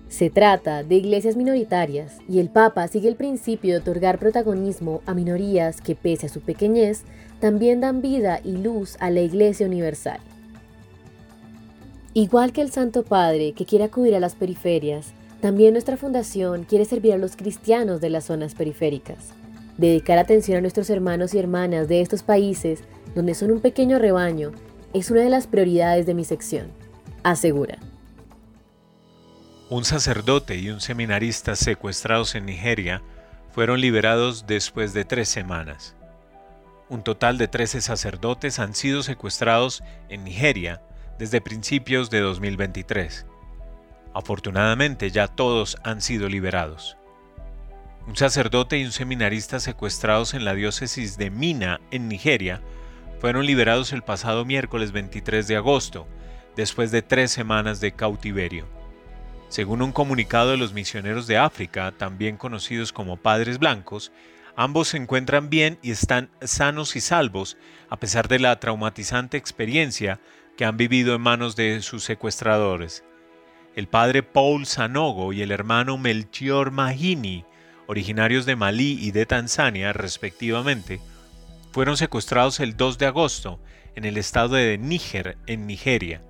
Se 0.08 0.30
trata 0.30 0.84
de 0.84 0.94
iglesias 0.94 1.34
minoritarias 1.34 2.18
y 2.28 2.38
el 2.38 2.48
Papa 2.48 2.86
sigue 2.86 3.08
el 3.08 3.16
principio 3.16 3.72
de 3.72 3.80
otorgar 3.80 4.20
protagonismo 4.20 5.02
a 5.04 5.14
minorías 5.14 5.80
que, 5.80 5.96
pese 5.96 6.26
a 6.26 6.28
su 6.28 6.42
pequeñez, 6.42 7.02
también 7.40 7.80
dan 7.80 8.02
vida 8.02 8.40
y 8.44 8.52
luz 8.52 8.96
a 9.00 9.10
la 9.10 9.20
Iglesia 9.20 9.66
Universal. 9.66 10.20
Igual 12.14 12.52
que 12.52 12.62
el 12.62 12.70
Santo 12.70 13.02
Padre, 13.02 13.52
que 13.52 13.64
quiere 13.64 13.86
acudir 13.86 14.14
a 14.14 14.20
las 14.20 14.36
periferias, 14.36 15.08
también 15.40 15.72
nuestra 15.72 15.96
fundación 15.96 16.62
quiere 16.62 16.84
servir 16.84 17.14
a 17.14 17.18
los 17.18 17.34
cristianos 17.34 18.00
de 18.00 18.10
las 18.10 18.26
zonas 18.26 18.54
periféricas. 18.54 19.39
Dedicar 19.80 20.18
atención 20.18 20.58
a 20.58 20.60
nuestros 20.60 20.90
hermanos 20.90 21.32
y 21.32 21.38
hermanas 21.38 21.88
de 21.88 22.02
estos 22.02 22.22
países, 22.22 22.80
donde 23.14 23.34
son 23.34 23.50
un 23.50 23.62
pequeño 23.62 23.98
rebaño, 23.98 24.52
es 24.92 25.10
una 25.10 25.22
de 25.22 25.30
las 25.30 25.46
prioridades 25.46 26.04
de 26.04 26.12
mi 26.12 26.22
sección, 26.24 26.70
asegura. 27.22 27.78
Un 29.70 29.86
sacerdote 29.86 30.56
y 30.56 30.68
un 30.68 30.82
seminarista 30.82 31.56
secuestrados 31.56 32.34
en 32.34 32.44
Nigeria 32.44 33.00
fueron 33.52 33.80
liberados 33.80 34.46
después 34.46 34.92
de 34.92 35.06
tres 35.06 35.30
semanas. 35.30 35.96
Un 36.90 37.02
total 37.02 37.38
de 37.38 37.48
13 37.48 37.80
sacerdotes 37.80 38.58
han 38.58 38.74
sido 38.74 39.02
secuestrados 39.02 39.82
en 40.10 40.24
Nigeria 40.24 40.82
desde 41.18 41.40
principios 41.40 42.10
de 42.10 42.20
2023. 42.20 43.24
Afortunadamente 44.12 45.10
ya 45.10 45.26
todos 45.26 45.78
han 45.84 46.02
sido 46.02 46.28
liberados. 46.28 46.98
Un 48.06 48.16
sacerdote 48.16 48.78
y 48.78 48.84
un 48.84 48.92
seminarista 48.92 49.60
secuestrados 49.60 50.34
en 50.34 50.44
la 50.44 50.54
diócesis 50.54 51.16
de 51.18 51.30
Mina, 51.30 51.80
en 51.90 52.08
Nigeria, 52.08 52.60
fueron 53.20 53.44
liberados 53.44 53.92
el 53.92 54.02
pasado 54.02 54.44
miércoles 54.44 54.92
23 54.92 55.46
de 55.46 55.56
agosto, 55.56 56.06
después 56.56 56.90
de 56.90 57.02
tres 57.02 57.30
semanas 57.30 57.80
de 57.80 57.92
cautiverio. 57.92 58.66
Según 59.48 59.82
un 59.82 59.92
comunicado 59.92 60.50
de 60.50 60.56
los 60.56 60.72
misioneros 60.72 61.26
de 61.26 61.36
África, 61.36 61.92
también 61.96 62.36
conocidos 62.36 62.92
como 62.92 63.16
Padres 63.16 63.58
Blancos, 63.58 64.12
ambos 64.56 64.88
se 64.88 64.96
encuentran 64.96 65.50
bien 65.50 65.78
y 65.82 65.90
están 65.90 66.30
sanos 66.40 66.96
y 66.96 67.00
salvos, 67.00 67.56
a 67.88 67.98
pesar 67.98 68.28
de 68.28 68.38
la 68.38 68.58
traumatizante 68.58 69.36
experiencia 69.36 70.20
que 70.56 70.64
han 70.64 70.76
vivido 70.76 71.14
en 71.14 71.20
manos 71.20 71.56
de 71.56 71.82
sus 71.82 72.04
secuestradores. 72.04 73.04
El 73.76 73.88
padre 73.88 74.22
Paul 74.22 74.66
Sanogo 74.66 75.32
y 75.32 75.42
el 75.42 75.52
hermano 75.52 75.98
Melchior 75.98 76.70
Mahini, 76.70 77.44
originarios 77.90 78.46
de 78.46 78.56
Malí 78.56 78.98
y 79.00 79.10
de 79.10 79.26
Tanzania 79.26 79.92
respectivamente, 79.92 81.00
fueron 81.72 81.96
secuestrados 81.96 82.60
el 82.60 82.76
2 82.76 82.98
de 82.98 83.06
agosto 83.06 83.60
en 83.96 84.04
el 84.04 84.16
estado 84.16 84.54
de 84.54 84.78
Níger, 84.78 85.36
en 85.46 85.66
Nigeria. 85.66 86.22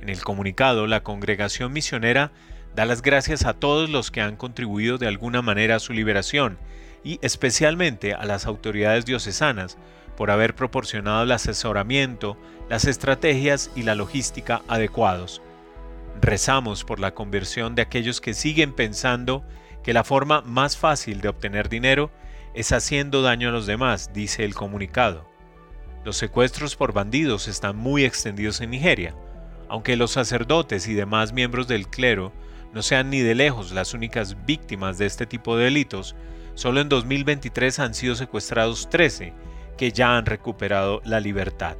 En 0.00 0.08
el 0.08 0.22
comunicado, 0.22 0.86
la 0.86 1.02
congregación 1.02 1.72
misionera 1.72 2.32
Da 2.74 2.86
las 2.86 3.02
gracias 3.02 3.44
a 3.44 3.52
todos 3.52 3.90
los 3.90 4.10
que 4.10 4.22
han 4.22 4.36
contribuido 4.36 4.96
de 4.96 5.06
alguna 5.06 5.42
manera 5.42 5.76
a 5.76 5.80
su 5.80 5.92
liberación 5.92 6.56
y 7.04 7.18
especialmente 7.20 8.14
a 8.14 8.24
las 8.24 8.46
autoridades 8.46 9.04
diocesanas 9.04 9.76
por 10.16 10.30
haber 10.30 10.54
proporcionado 10.54 11.24
el 11.24 11.32
asesoramiento, 11.32 12.38
las 12.70 12.86
estrategias 12.86 13.70
y 13.74 13.82
la 13.82 13.94
logística 13.94 14.62
adecuados. 14.68 15.42
Rezamos 16.22 16.84
por 16.84 16.98
la 16.98 17.12
conversión 17.12 17.74
de 17.74 17.82
aquellos 17.82 18.20
que 18.20 18.32
siguen 18.32 18.72
pensando 18.72 19.44
que 19.82 19.92
la 19.92 20.04
forma 20.04 20.42
más 20.42 20.76
fácil 20.76 21.20
de 21.20 21.28
obtener 21.28 21.68
dinero 21.68 22.10
es 22.54 22.72
haciendo 22.72 23.22
daño 23.22 23.48
a 23.48 23.52
los 23.52 23.66
demás, 23.66 24.10
dice 24.12 24.44
el 24.44 24.54
comunicado. 24.54 25.28
Los 26.04 26.16
secuestros 26.16 26.76
por 26.76 26.92
bandidos 26.92 27.48
están 27.48 27.76
muy 27.76 28.04
extendidos 28.04 28.60
en 28.60 28.70
Nigeria, 28.70 29.14
aunque 29.68 29.96
los 29.96 30.10
sacerdotes 30.10 30.88
y 30.88 30.94
demás 30.94 31.32
miembros 31.32 31.68
del 31.68 31.88
clero 31.88 32.32
no 32.72 32.82
sean 32.82 33.10
ni 33.10 33.20
de 33.20 33.34
lejos 33.34 33.72
las 33.72 33.94
únicas 33.94 34.44
víctimas 34.44 34.98
de 34.98 35.06
este 35.06 35.26
tipo 35.26 35.56
de 35.56 35.64
delitos, 35.64 36.16
solo 36.54 36.80
en 36.80 36.88
2023 36.88 37.78
han 37.78 37.94
sido 37.94 38.14
secuestrados 38.14 38.88
13 38.90 39.32
que 39.76 39.92
ya 39.92 40.16
han 40.16 40.26
recuperado 40.26 41.00
la 41.04 41.20
libertad. 41.20 41.76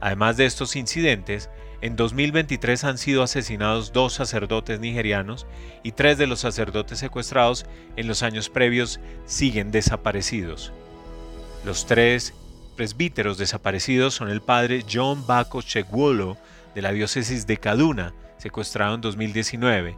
Además 0.00 0.36
de 0.36 0.46
estos 0.46 0.76
incidentes, 0.76 1.50
en 1.82 1.96
2023 1.96 2.84
han 2.84 2.96
sido 2.96 3.24
asesinados 3.24 3.92
dos 3.92 4.12
sacerdotes 4.12 4.78
nigerianos 4.78 5.48
y 5.82 5.92
tres 5.92 6.16
de 6.16 6.28
los 6.28 6.38
sacerdotes 6.38 7.00
secuestrados 7.00 7.66
en 7.96 8.06
los 8.06 8.22
años 8.22 8.48
previos 8.48 9.00
siguen 9.26 9.72
desaparecidos. 9.72 10.72
Los 11.64 11.86
tres 11.86 12.34
presbíteros 12.76 13.36
desaparecidos 13.36 14.14
son 14.14 14.30
el 14.30 14.40
padre 14.40 14.84
John 14.90 15.26
Bako 15.26 15.60
Chegwolo 15.60 16.36
de 16.74 16.82
la 16.82 16.92
diócesis 16.92 17.48
de 17.48 17.56
Kaduna, 17.56 18.14
secuestrado 18.38 18.94
en 18.94 19.00
2019, 19.00 19.96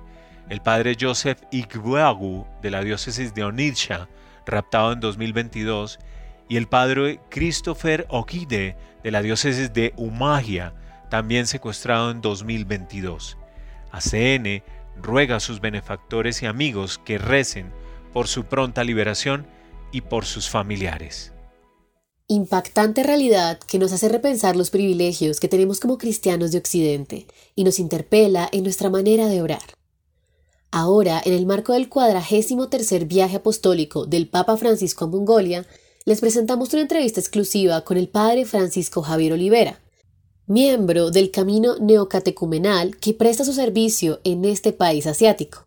el 0.49 0.61
padre 0.63 0.97
Joseph 0.99 1.43
Igbuagu 1.51 2.47
de 2.63 2.71
la 2.71 2.83
diócesis 2.83 3.35
de 3.35 3.45
Onitsha, 3.45 4.09
raptado 4.47 4.93
en 4.93 5.01
2022, 5.01 5.99
y 6.49 6.57
el 6.57 6.67
padre 6.67 7.21
Christopher 7.31 8.07
Okide 8.09 8.77
de 9.03 9.11
la 9.11 9.21
diócesis 9.21 9.73
de 9.73 9.93
Umagia, 9.97 10.73
también 11.15 11.47
secuestrado 11.47 12.11
en 12.11 12.21
2022. 12.21 13.37
ACN 13.93 14.65
ruega 15.01 15.37
a 15.37 15.41
sus 15.41 15.61
benefactores 15.61 16.43
y 16.43 16.47
amigos 16.47 16.99
que 16.99 17.19
recen 17.19 17.73
por 18.13 18.27
su 18.27 18.47
pronta 18.47 18.83
liberación 18.83 19.47
y 19.93 20.01
por 20.01 20.25
sus 20.25 20.51
familiares. 20.51 21.33
Impactante 22.27 23.05
realidad 23.05 23.61
que 23.61 23.79
nos 23.79 23.93
hace 23.93 24.09
repensar 24.09 24.57
los 24.57 24.71
privilegios 24.71 25.39
que 25.39 25.47
tenemos 25.47 25.79
como 25.79 25.99
cristianos 25.99 26.51
de 26.51 26.59
Occidente 26.59 27.29
y 27.55 27.63
nos 27.63 27.79
interpela 27.79 28.49
en 28.51 28.65
nuestra 28.65 28.91
manera 28.91 29.29
de 29.29 29.41
orar. 29.41 29.63
Ahora, 30.73 31.23
en 31.25 31.33
el 31.33 31.47
marco 31.47 31.75
del 31.75 31.89
cuadragésimo 31.89 32.71
tercer 32.71 33.05
viaje 33.05 33.37
apostólico 33.37 34.05
del 34.05 34.27
Papa 34.29 34.57
Francisco 34.57 35.05
a 35.05 35.09
Mongolia, 35.09 35.65
les 36.07 36.21
presentamos 36.21 36.73
una 36.73 36.83
entrevista 36.83 37.21
exclusiva 37.21 37.83
con 37.83 37.99
el 37.99 38.09
Padre 38.09 38.47
Francisco 38.47 39.01
Javier 39.01 39.35
Olivera, 39.35 39.84
miembro 40.47 41.11
del 41.11 41.31
camino 41.31 41.77
neocatecumenal 41.81 42.97
que 42.99 43.15
presta 43.15 43.45
su 43.45 43.53
servicio 43.53 44.21
en 44.25 44.45
este 44.45 44.73
país 44.73 45.07
asiático. 45.07 45.67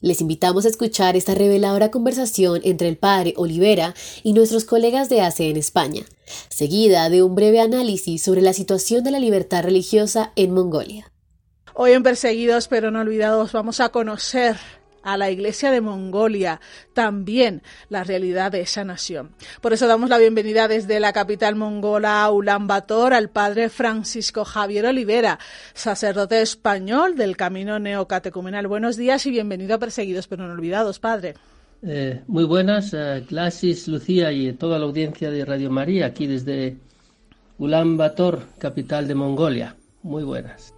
Les 0.00 0.20
invitamos 0.20 0.64
a 0.64 0.68
escuchar 0.68 1.16
esta 1.16 1.34
reveladora 1.34 1.90
conversación 1.90 2.60
entre 2.64 2.88
el 2.88 2.96
padre 2.96 3.34
Olivera 3.36 3.94
y 4.22 4.32
nuestros 4.32 4.64
colegas 4.64 5.08
de 5.08 5.20
ACE 5.20 5.48
en 5.48 5.56
España, 5.56 6.04
seguida 6.48 7.08
de 7.08 7.22
un 7.22 7.34
breve 7.34 7.60
análisis 7.60 8.22
sobre 8.22 8.42
la 8.42 8.52
situación 8.52 9.04
de 9.04 9.12
la 9.12 9.20
libertad 9.20 9.62
religiosa 9.62 10.32
en 10.36 10.52
Mongolia. 10.52 11.12
Hoy 11.74 11.92
en 11.92 12.02
Perseguidos 12.02 12.68
pero 12.68 12.90
no 12.90 13.00
olvidados 13.00 13.52
vamos 13.52 13.80
a 13.80 13.88
conocer 13.88 14.56
a 15.02 15.16
la 15.16 15.30
Iglesia 15.30 15.70
de 15.70 15.80
Mongolia, 15.80 16.60
también 16.92 17.62
la 17.88 18.04
realidad 18.04 18.52
de 18.52 18.60
esa 18.60 18.84
nación. 18.84 19.30
Por 19.60 19.72
eso 19.72 19.86
damos 19.86 20.10
la 20.10 20.18
bienvenida 20.18 20.68
desde 20.68 21.00
la 21.00 21.12
capital 21.12 21.54
mongola 21.54 22.30
Ulan 22.30 22.66
Bator 22.66 23.14
al 23.14 23.30
padre 23.30 23.68
Francisco 23.68 24.44
Javier 24.44 24.86
Olivera, 24.86 25.38
sacerdote 25.74 26.40
español 26.40 27.16
del 27.16 27.36
Camino 27.36 27.78
Neocatecumenal. 27.78 28.66
Buenos 28.66 28.96
días 28.96 29.26
y 29.26 29.30
bienvenido 29.30 29.74
a 29.74 29.78
Perseguidos 29.78 30.28
pero 30.28 30.46
no 30.46 30.52
olvidados, 30.52 30.98
padre. 30.98 31.34
Eh, 31.84 32.22
muy 32.28 32.44
buenas, 32.44 32.94
eh, 32.94 33.24
Lucía 33.86 34.30
y 34.30 34.52
toda 34.52 34.78
la 34.78 34.84
audiencia 34.84 35.30
de 35.30 35.44
Radio 35.44 35.70
María, 35.70 36.06
aquí 36.06 36.28
desde 36.28 36.76
Ulan 37.58 37.96
Bator, 37.96 38.42
capital 38.58 39.08
de 39.08 39.14
Mongolia. 39.16 39.76
Muy 40.02 40.22
buenas. 40.22 40.74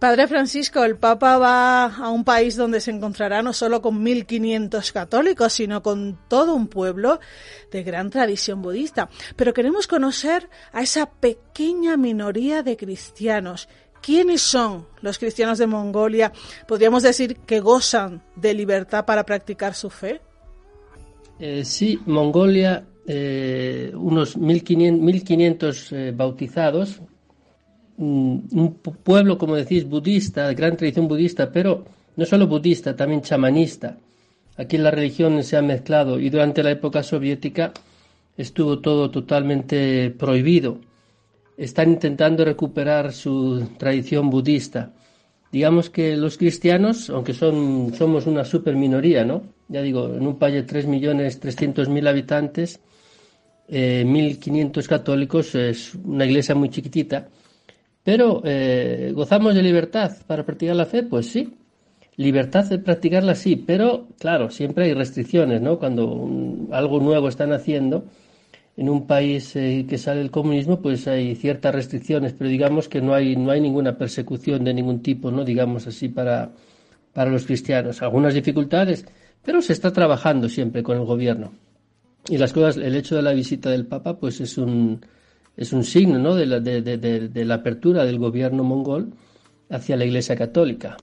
Padre 0.00 0.26
Francisco, 0.28 0.82
el 0.82 0.96
Papa 0.96 1.36
va 1.36 1.84
a 1.84 2.08
un 2.08 2.24
país 2.24 2.56
donde 2.56 2.80
se 2.80 2.90
encontrará 2.90 3.42
no 3.42 3.52
solo 3.52 3.82
con 3.82 4.02
1.500 4.02 4.92
católicos, 4.92 5.52
sino 5.52 5.82
con 5.82 6.18
todo 6.26 6.54
un 6.54 6.68
pueblo 6.68 7.20
de 7.70 7.82
gran 7.82 8.08
tradición 8.08 8.62
budista. 8.62 9.10
Pero 9.36 9.52
queremos 9.52 9.86
conocer 9.86 10.48
a 10.72 10.80
esa 10.80 11.10
pequeña 11.10 11.98
minoría 11.98 12.62
de 12.62 12.78
cristianos. 12.78 13.68
¿Quiénes 14.00 14.40
son 14.40 14.86
los 15.02 15.18
cristianos 15.18 15.58
de 15.58 15.66
Mongolia? 15.66 16.32
¿Podríamos 16.66 17.02
decir 17.02 17.36
que 17.40 17.60
gozan 17.60 18.22
de 18.36 18.54
libertad 18.54 19.04
para 19.04 19.26
practicar 19.26 19.74
su 19.74 19.90
fe? 19.90 20.22
Eh, 21.38 21.62
sí, 21.62 22.00
Mongolia, 22.06 22.86
eh, 23.06 23.92
unos 23.94 24.38
1.500 24.38 25.92
eh, 25.92 26.12
bautizados, 26.16 27.02
un 28.00 28.78
pueblo, 29.04 29.38
como 29.38 29.56
decís, 29.56 29.84
budista, 29.84 30.48
de 30.48 30.54
gran 30.54 30.76
tradición 30.76 31.06
budista, 31.06 31.50
pero 31.52 31.84
no 32.16 32.24
solo 32.26 32.46
budista, 32.46 32.96
también 32.96 33.22
chamanista. 33.22 33.96
Aquí 34.56 34.76
la 34.76 34.90
religión 34.90 35.42
se 35.42 35.56
ha 35.56 35.62
mezclado 35.62 36.20
y 36.20 36.28
durante 36.28 36.62
la 36.62 36.70
época 36.70 37.02
soviética 37.02 37.72
estuvo 38.36 38.80
todo 38.80 39.10
totalmente 39.10 40.10
prohibido. 40.10 40.78
Están 41.56 41.92
intentando 41.92 42.44
recuperar 42.44 43.12
su 43.12 43.68
tradición 43.78 44.30
budista. 44.30 44.92
Digamos 45.52 45.90
que 45.90 46.16
los 46.16 46.36
cristianos, 46.36 47.10
aunque 47.10 47.34
son, 47.34 47.92
somos 47.96 48.26
una 48.26 48.44
super 48.44 48.76
minoría, 48.76 49.24
¿no? 49.24 49.42
Ya 49.68 49.82
digo, 49.82 50.14
en 50.14 50.26
un 50.26 50.38
país 50.38 50.54
de 50.54 50.66
3.300.000 50.66 52.08
habitantes, 52.08 52.80
1.500 53.68 54.84
eh, 54.84 54.88
católicos, 54.88 55.54
es 55.54 55.94
una 55.94 56.24
iglesia 56.24 56.54
muy 56.54 56.70
chiquitita, 56.70 57.28
pero, 58.02 58.42
eh, 58.44 59.12
¿gozamos 59.14 59.54
de 59.54 59.62
libertad 59.62 60.16
para 60.26 60.44
practicar 60.44 60.76
la 60.76 60.86
fe? 60.86 61.02
Pues 61.02 61.26
sí. 61.26 61.54
Libertad 62.16 62.66
de 62.66 62.78
practicarla 62.78 63.34
sí, 63.34 63.56
pero 63.56 64.08
claro, 64.18 64.50
siempre 64.50 64.86
hay 64.86 64.94
restricciones, 64.94 65.60
¿no? 65.62 65.78
Cuando 65.78 66.28
algo 66.70 67.00
nuevo 67.00 67.28
están 67.28 67.52
haciendo 67.52 68.04
en 68.76 68.88
un 68.88 69.06
país 69.06 69.54
eh, 69.56 69.86
que 69.88 69.98
sale 69.98 70.20
del 70.20 70.30
comunismo, 70.30 70.80
pues 70.80 71.06
hay 71.08 71.34
ciertas 71.34 71.74
restricciones, 71.74 72.32
pero 72.32 72.50
digamos 72.50 72.88
que 72.88 73.00
no 73.00 73.14
hay, 73.14 73.36
no 73.36 73.50
hay 73.50 73.60
ninguna 73.60 73.96
persecución 73.96 74.64
de 74.64 74.74
ningún 74.74 75.02
tipo, 75.02 75.30
¿no? 75.30 75.44
Digamos 75.44 75.86
así, 75.86 76.08
para, 76.08 76.50
para 77.12 77.30
los 77.30 77.44
cristianos. 77.44 78.02
Algunas 78.02 78.34
dificultades, 78.34 79.06
pero 79.42 79.62
se 79.62 79.72
está 79.72 79.92
trabajando 79.92 80.48
siempre 80.48 80.82
con 80.82 80.98
el 80.98 81.04
gobierno. 81.04 81.52
Y 82.28 82.38
las 82.38 82.52
cosas, 82.52 82.76
el 82.76 82.96
hecho 82.96 83.16
de 83.16 83.22
la 83.22 83.32
visita 83.32 83.70
del 83.70 83.86
Papa, 83.86 84.18
pues 84.18 84.40
es 84.40 84.58
un, 84.58 85.00
es 85.60 85.74
un 85.74 85.84
signo 85.84 86.18
¿no? 86.18 86.34
de, 86.34 86.46
la, 86.46 86.58
de, 86.58 87.44
la 87.44 87.54
apertura 87.56 88.06
del 88.06 88.18
gobierno 88.18 88.64
mongol 88.64 89.12
hacia 89.68 89.94
la 89.94 90.06
Iglesia 90.06 90.34
Católica. 90.34 90.96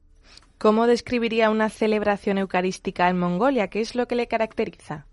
¿Cómo 0.57 0.87
describiría 0.87 1.51
una 1.51 1.69
celebración 1.69 2.39
eucarística 2.39 3.07
en 3.07 3.19
Mongolia? 3.19 3.67
¿Qué 3.67 3.81
es 3.81 3.93
lo 3.93 4.07
que 4.07 4.15
le 4.15 4.25
caracteriza? 4.27 5.05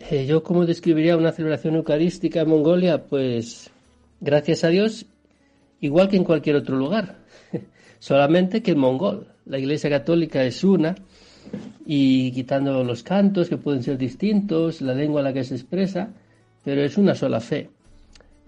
Eh, 0.00 0.26
yo 0.26 0.42
cómo 0.42 0.66
describiría 0.66 1.16
una 1.16 1.32
celebración 1.32 1.76
eucarística 1.76 2.42
en 2.42 2.50
Mongolia, 2.50 3.06
pues 3.06 3.70
gracias 4.20 4.64
a 4.64 4.68
Dios, 4.68 5.06
igual 5.80 6.10
que 6.10 6.16
en 6.16 6.24
cualquier 6.24 6.56
otro 6.56 6.76
lugar, 6.76 7.20
solamente 8.00 8.62
que 8.62 8.72
en 8.72 8.80
mongol. 8.80 9.28
La 9.46 9.58
Iglesia 9.58 9.88
Católica 9.88 10.44
es 10.44 10.62
una 10.62 10.94
y 11.86 12.32
quitando 12.32 12.84
los 12.84 13.02
cantos 13.02 13.48
que 13.48 13.56
pueden 13.56 13.82
ser 13.82 13.96
distintos, 13.96 14.82
la 14.82 14.92
lengua 14.92 15.22
en 15.22 15.24
la 15.24 15.32
que 15.32 15.42
se 15.42 15.54
expresa, 15.54 16.10
pero 16.62 16.82
es 16.82 16.98
una 16.98 17.14
sola 17.14 17.40
fe. 17.40 17.70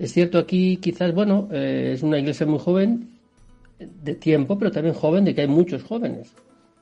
Es 0.03 0.13
cierto 0.13 0.39
aquí 0.39 0.79
quizás, 0.79 1.15
bueno, 1.15 1.49
eh, 1.53 1.93
es 1.95 2.03
una 2.03 2.19
iglesia 2.19 2.45
muy 2.45 2.59
joven 2.59 3.09
de 3.79 4.17
tiempo, 4.17 4.59
pero 4.59 4.73
también 4.73 4.97
joven 4.97 5.25
de 5.25 5.33
que 5.33 5.43
hay 5.43 5.47
muchos 5.47 5.85
jóvenes. 5.85 6.33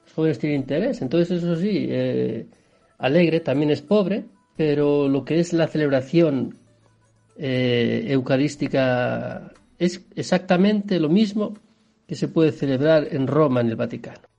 Los 0.07 0.15
jóvenes 0.15 0.39
tienen 0.39 0.63
interés. 0.63 1.03
Entonces, 1.03 1.43
eso 1.43 1.55
sí, 1.55 1.85
eh, 1.91 2.47
alegre, 2.97 3.41
también 3.41 3.73
es 3.73 3.83
pobre, 3.83 4.25
pero 4.57 5.07
lo 5.07 5.23
que 5.23 5.39
es 5.39 5.53
la 5.53 5.69
celebración 5.69 6.57
eh, 7.37 8.07
eucarística 8.09 9.53
es 9.79 10.03
exactamente 10.17 10.99
lo 10.99 11.11
mismo 11.11 11.59
que 12.07 12.15
se 12.15 12.29
puede 12.29 12.53
celebrar 12.53 13.07
en 13.11 13.27
Roma, 13.27 13.61
en 13.61 13.69
el 13.69 13.77
Vaticano. 13.77 14.30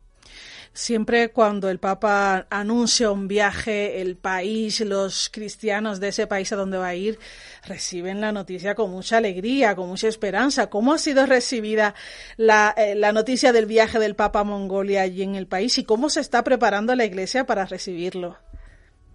Siempre 0.73 1.31
cuando 1.31 1.69
el 1.69 1.79
Papa 1.79 2.47
anuncia 2.49 3.11
un 3.11 3.27
viaje, 3.27 3.99
el 3.99 4.15
país, 4.15 4.79
los 4.79 5.29
cristianos 5.29 5.99
de 5.99 6.07
ese 6.09 6.27
país 6.27 6.53
a 6.53 6.55
donde 6.55 6.77
va 6.77 6.87
a 6.87 6.95
ir, 6.95 7.19
reciben 7.67 8.21
la 8.21 8.31
noticia 8.31 8.73
con 8.73 8.89
mucha 8.89 9.17
alegría, 9.17 9.75
con 9.75 9.89
mucha 9.89 10.07
esperanza. 10.07 10.69
¿Cómo 10.69 10.93
ha 10.93 10.97
sido 10.97 11.25
recibida 11.25 11.93
la, 12.37 12.73
eh, 12.77 12.95
noticia 13.11 13.51
del 13.51 13.65
viaje 13.65 13.99
del 13.99 14.15
Papa 14.15 14.39
a 14.39 14.43
Mongolia 14.45 15.01
allí 15.01 15.23
en 15.23 15.35
el 15.35 15.45
país 15.45 15.77
y 15.77 15.83
cómo 15.83 16.09
se 16.09 16.21
está 16.21 16.41
preparando 16.41 16.95
la 16.95 17.03
Iglesia 17.03 17.45
para 17.45 17.65
recibirlo? 17.65 18.37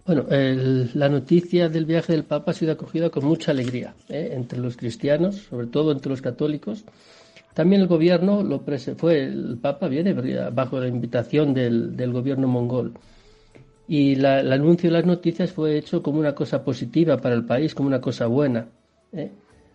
Bueno, 0.05 0.27
la 0.29 1.09
noticia 1.09 1.71
del 1.71 1.87
viaje 1.87 2.12
del 2.12 2.25
Papa 2.25 2.51
ha 2.51 2.55
sido 2.55 2.73
acogida 2.73 3.09
con 3.09 3.25
mucha 3.25 3.51
alegría 3.51 3.95
¿eh? 4.09 4.33
entre 4.35 4.59
los 4.59 4.77
cristianos, 4.77 5.37
sobre 5.49 5.66
todo 5.66 5.90
entre 5.90 6.11
los 6.11 6.23
católicos 6.23 6.85
también 7.57 7.81
el 7.81 7.88
gobierno 7.88 8.42
lo 8.42 8.62
fue, 8.99 9.23
el 9.23 9.57
Papa 9.57 9.88
viene 9.88 10.12
bajo 10.51 10.79
la 10.79 10.88
invitación 10.88 11.55
del, 11.55 12.12
gobierno 12.12 12.47
mongol. 12.49 12.92
Y 13.88 14.12
el 14.12 14.53
anuncio 14.53 14.90
de 14.90 14.99
las 14.99 15.07
noticias 15.07 15.53
fue 15.53 15.79
hecho 15.79 16.03
como 16.03 16.21
una 16.21 16.35
cosa 16.35 16.62
positiva 16.62 17.16
para 17.16 17.35
el 17.35 17.47
país, 17.47 17.75
como 17.75 17.88
una 17.88 17.99
cosa 18.03 18.27
buena. 18.27 18.69
¿eh? 19.11 19.31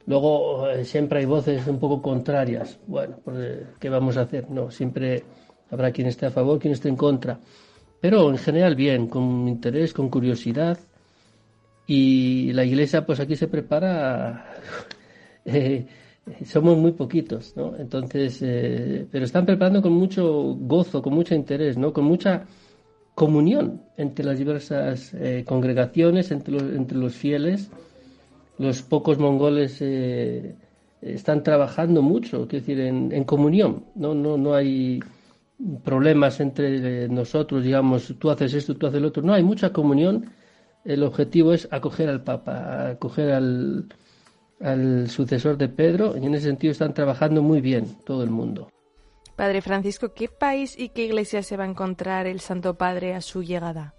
Luego 0.05 0.69
eh, 0.69 0.85
siempre 0.85 1.21
hay 1.21 1.25
voces 1.25 1.65
un 1.65 1.79
poco 1.79 2.03
contrarias. 2.03 2.77
Bueno, 2.85 3.15
pues, 3.25 3.37
eh, 3.39 3.65
¿qué 3.79 3.89
vamos 3.89 4.15
a 4.15 4.21
hacer? 4.21 4.47
No, 4.51 4.69
siempre 4.69 5.23
habrá 5.71 5.91
quien 5.91 6.05
esté 6.05 6.27
a 6.27 6.29
favor, 6.29 6.59
quien 6.59 6.73
esté 6.73 6.87
en 6.87 6.95
contra. 6.95 7.39
Pero 7.99 8.29
en 8.29 8.37
general 8.37 8.75
bien, 8.75 9.07
con 9.07 9.47
interés, 9.47 9.91
con 9.91 10.07
curiosidad. 10.07 10.77
Y 11.87 12.53
la 12.53 12.63
iglesia 12.63 13.07
pues 13.07 13.19
aquí 13.19 13.35
se 13.35 13.47
prepara 13.47 14.53
somos 16.45 16.77
muy 16.77 16.91
poquitos, 16.91 17.55
¿no? 17.55 17.75
Entonces, 17.77 18.39
eh, 18.41 19.07
pero 19.11 19.25
están 19.25 19.45
preparando 19.45 19.81
con 19.81 19.93
mucho 19.93 20.55
gozo, 20.59 21.01
con 21.01 21.13
mucho 21.13 21.35
interés, 21.35 21.77
¿no? 21.77 21.93
Con 21.93 22.05
mucha 22.05 22.45
comunión 23.15 23.81
entre 23.97 24.25
las 24.25 24.37
diversas 24.37 25.13
eh, 25.13 25.43
congregaciones, 25.47 26.31
entre 26.31 26.53
los, 26.53 26.63
entre 26.63 26.97
los 26.97 27.15
fieles. 27.15 27.69
Los 28.57 28.83
pocos 28.83 29.17
mongoles 29.17 29.77
eh, 29.81 30.55
están 31.01 31.43
trabajando 31.43 32.01
mucho, 32.01 32.47
quiero 32.47 32.65
decir, 32.65 32.79
en, 32.79 33.23
comunión, 33.23 33.85
¿no? 33.95 34.13
No, 34.13 34.37
no 34.37 34.53
hay 34.53 34.99
problemas 35.83 36.39
entre 36.39 37.07
nosotros, 37.09 37.63
digamos, 37.63 38.15
tú 38.19 38.29
haces 38.29 38.53
esto, 38.53 38.75
tú 38.75 38.87
haces 38.87 39.01
lo 39.01 39.07
otro. 39.07 39.23
No, 39.23 39.33
hay 39.33 39.43
mucha 39.43 39.73
comunión. 39.73 40.31
El 40.85 41.03
objetivo 41.03 41.53
es 41.53 41.67
acoger 41.71 42.09
al 42.09 42.23
Papa, 42.23 42.89
acoger 42.89 43.31
al, 43.31 43.85
al 44.63 45.09
sucesor 45.09 45.57
de 45.57 45.69
Pedro 45.69 46.15
y 46.17 46.25
en 46.25 46.35
ese 46.35 46.47
sentido 46.47 46.71
están 46.71 46.93
trabajando 46.93 47.41
muy 47.41 47.61
bien 47.61 47.85
todo 48.05 48.23
el 48.23 48.29
mundo. 48.29 48.69
Padre 49.35 49.61
Francisco, 49.61 50.13
¿qué 50.13 50.27
país 50.27 50.77
y 50.77 50.89
qué 50.89 51.05
iglesia 51.05 51.41
se 51.41 51.57
va 51.57 51.63
a 51.63 51.67
encontrar 51.67 52.27
el 52.27 52.41
Santo 52.41 52.75
Padre 52.75 53.15
a 53.15 53.21
su 53.21 53.41
llegada? 53.41 53.95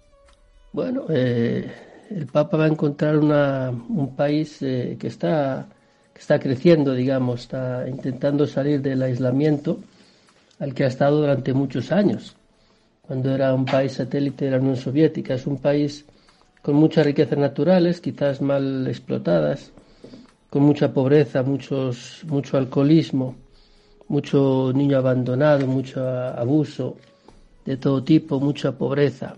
Bueno, 0.71 1.05
eh, 1.09 1.69
el 2.09 2.27
Papa 2.27 2.57
va 2.57 2.65
a 2.65 2.69
encontrar 2.69 3.17
una, 3.17 3.69
un 3.69 4.15
país 4.15 4.61
eh, 4.61 4.95
que, 4.97 5.07
está, 5.07 5.67
que 6.13 6.19
está 6.19 6.39
creciendo, 6.39 6.93
digamos, 6.93 7.41
está 7.41 7.87
intentando 7.89 8.47
salir 8.47 8.81
del 8.81 9.01
aislamiento 9.01 9.79
al 10.59 10.73
que 10.73 10.85
ha 10.85 10.87
estado 10.87 11.19
durante 11.19 11.53
muchos 11.53 11.91
años, 11.91 12.37
cuando 13.01 13.35
era 13.35 13.53
un 13.53 13.65
país 13.65 13.93
satélite 13.93 14.45
de 14.45 14.51
la 14.51 14.59
Unión 14.59 14.77
Soviética. 14.77 15.33
Es 15.33 15.45
un 15.45 15.57
país 15.57 16.05
con 16.61 16.75
muchas 16.75 17.05
riquezas 17.05 17.37
naturales, 17.37 17.99
quizás 17.99 18.41
mal 18.41 18.87
explotadas, 18.87 19.72
con 20.53 20.61
mucha 20.61 20.93
pobreza, 20.93 21.41
muchos, 21.41 22.23
mucho 22.27 22.57
alcoholismo, 22.57 23.35
mucho 24.07 24.71
niño 24.71 24.99
abandonado, 24.99 25.65
mucho 25.65 26.07
abuso 26.07 26.95
de 27.65 27.75
todo 27.77 28.03
tipo, 28.03 28.39
mucha 28.39 28.71
pobreza. 28.77 29.35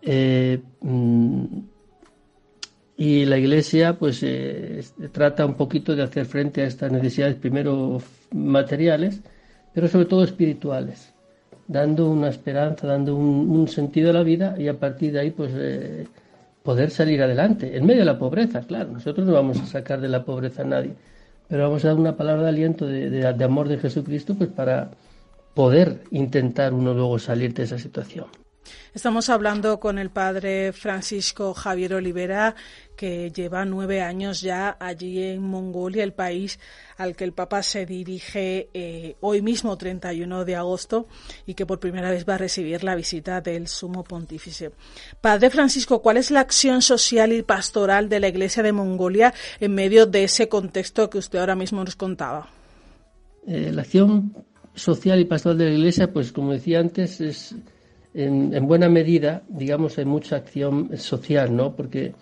Eh, 0.00 0.62
mm, 0.82 1.44
y 2.96 3.24
la 3.24 3.38
Iglesia 3.38 3.98
pues 3.98 4.20
eh, 4.22 4.84
trata 5.10 5.44
un 5.44 5.54
poquito 5.54 5.96
de 5.96 6.04
hacer 6.04 6.26
frente 6.26 6.62
a 6.62 6.66
estas 6.66 6.92
necesidades 6.92 7.34
primero 7.34 8.00
materiales, 8.30 9.20
pero 9.74 9.88
sobre 9.88 10.06
todo 10.06 10.22
espirituales. 10.22 11.12
dando 11.66 12.08
una 12.08 12.28
esperanza, 12.28 12.86
dando 12.86 13.16
un, 13.16 13.66
sentido 13.66 14.10
a 14.10 14.12
la 14.12 14.22
vida 14.22 14.54
y 14.56 14.68
a 14.68 14.78
partir 14.78 15.12
de 15.12 15.20
ahí 15.20 15.30
pues 15.32 15.50
eh, 15.56 16.06
poder 16.70 16.92
salir 16.92 17.20
adelante, 17.20 17.76
en 17.76 17.84
medio 17.84 18.02
de 18.02 18.04
la 18.12 18.16
pobreza, 18.16 18.60
claro, 18.60 18.92
nosotros 18.92 19.26
no 19.26 19.32
vamos 19.32 19.58
a 19.60 19.66
sacar 19.66 20.00
de 20.00 20.06
la 20.08 20.24
pobreza 20.24 20.62
a 20.62 20.64
nadie, 20.64 20.94
pero 21.48 21.64
vamos 21.64 21.84
a 21.84 21.88
dar 21.88 21.96
una 21.96 22.16
palabra 22.16 22.44
de 22.44 22.48
aliento, 22.50 22.86
de, 22.86 23.10
de 23.10 23.44
amor 23.44 23.66
de 23.66 23.76
Jesucristo, 23.76 24.36
pues 24.36 24.50
para 24.50 24.92
poder 25.52 26.04
intentar 26.12 26.72
uno 26.72 26.94
luego 26.94 27.18
salir 27.18 27.52
de 27.54 27.64
esa 27.64 27.76
situación. 27.76 28.26
Estamos 28.94 29.28
hablando 29.28 29.78
con 29.80 29.98
el 29.98 30.10
padre 30.10 30.72
Francisco 30.72 31.54
Javier 31.54 31.94
Olivera, 31.94 32.54
que 32.96 33.30
lleva 33.30 33.64
nueve 33.64 34.02
años 34.02 34.42
ya 34.42 34.76
allí 34.78 35.22
en 35.22 35.42
Mongolia, 35.42 36.04
el 36.04 36.12
país 36.12 36.58
al 36.98 37.16
que 37.16 37.24
el 37.24 37.32
Papa 37.32 37.62
se 37.62 37.86
dirige 37.86 38.68
eh, 38.74 39.16
hoy 39.20 39.40
mismo, 39.40 39.78
31 39.78 40.44
de 40.44 40.56
agosto, 40.56 41.06
y 41.46 41.54
que 41.54 41.64
por 41.64 41.80
primera 41.80 42.10
vez 42.10 42.28
va 42.28 42.34
a 42.34 42.38
recibir 42.38 42.84
la 42.84 42.94
visita 42.94 43.40
del 43.40 43.68
Sumo 43.68 44.04
Pontífice. 44.04 44.72
Padre 45.20 45.48
Francisco, 45.48 46.02
¿cuál 46.02 46.18
es 46.18 46.30
la 46.30 46.40
acción 46.40 46.82
social 46.82 47.32
y 47.32 47.42
pastoral 47.42 48.08
de 48.10 48.20
la 48.20 48.28
Iglesia 48.28 48.62
de 48.62 48.72
Mongolia 48.72 49.32
en 49.60 49.74
medio 49.74 50.04
de 50.04 50.24
ese 50.24 50.48
contexto 50.48 51.08
que 51.08 51.18
usted 51.18 51.38
ahora 51.38 51.54
mismo 51.54 51.82
nos 51.82 51.96
contaba? 51.96 52.50
Eh, 53.46 53.70
la 53.72 53.80
acción 53.80 54.34
social 54.74 55.20
y 55.20 55.24
pastoral 55.24 55.56
de 55.56 55.64
la 55.66 55.74
Iglesia, 55.74 56.12
pues 56.12 56.32
como 56.32 56.52
decía 56.52 56.80
antes, 56.80 57.20
es 57.20 57.54
en, 58.14 58.66
buena 58.66 58.88
medida, 58.88 59.42
digamos, 59.48 59.98
hay 59.98 60.04
mucha 60.04 60.36
acción 60.36 60.96
social, 60.96 61.54
¿no? 61.54 61.76
Porque 61.76 62.12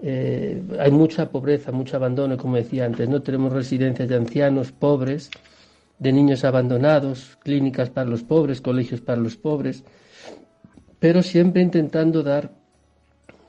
eh, 0.00 0.62
hay 0.78 0.90
mucha 0.90 1.30
pobreza, 1.30 1.72
mucho 1.72 1.96
abandono, 1.96 2.36
como 2.36 2.56
decía 2.56 2.86
antes, 2.86 3.08
¿no? 3.08 3.22
Tenemos 3.22 3.52
residencias 3.52 4.08
de 4.08 4.16
ancianos 4.16 4.72
pobres, 4.72 5.30
de 5.98 6.12
niños 6.12 6.44
abandonados, 6.44 7.36
clínicas 7.42 7.90
para 7.90 8.08
los 8.08 8.22
pobres, 8.22 8.60
colegios 8.60 9.00
para 9.00 9.20
los 9.20 9.36
pobres, 9.36 9.84
pero 10.98 11.22
siempre 11.22 11.62
intentando 11.62 12.22
dar, 12.22 12.52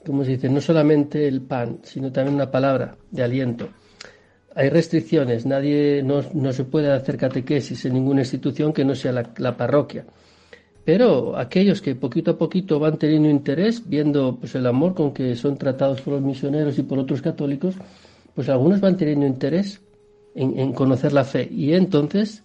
como 0.06 0.24
se 0.26 0.32
dice, 0.32 0.50
no 0.50 0.60
solamente 0.60 1.28
el 1.28 1.42
pan, 1.42 1.80
sino 1.84 2.12
también 2.12 2.36
una 2.36 2.52
palabra 2.52 2.98
de 3.12 3.24
aliento. 3.24 3.70
Hay 4.56 4.70
restricciones, 4.70 5.46
nadie, 5.46 6.02
no, 6.04 6.24
no 6.34 6.52
se 6.52 6.66
puede 6.66 6.92
hacer 6.92 7.18
catequesis 7.18 7.86
en 7.86 7.94
ninguna 7.94 8.22
institución 8.22 8.74
que 8.74 8.84
no 8.84 8.96
sea 8.96 9.24
la 9.38 9.56
parroquia 9.56 10.06
pero 10.86 11.38
aquellos 11.38 11.82
que 11.82 11.96
poquito 11.96 12.32
a 12.32 12.38
poquito 12.38 12.80
van 12.80 12.98
teniendo 12.98 13.30
interés, 13.30 13.88
viendo 13.88 14.38
pues 14.40 14.56
el 14.56 14.66
amor 14.66 14.96
con 14.96 15.14
que 15.14 15.36
son 15.36 15.58
tratados 15.58 16.02
por 16.02 16.14
los 16.14 16.22
misioneros 16.22 16.78
y 16.80 16.84
por 16.84 17.00
otros 17.00 17.22
católicos, 17.22 17.76
pues 18.34 18.50
algunos 18.50 18.80
van 18.80 18.98
teniendo 18.98 19.26
interés 19.26 19.82
en, 20.36 20.74
conocer 20.74 21.14
la 21.14 21.26
fe 21.26 21.48
y 21.52 21.74
entonces 21.74 22.44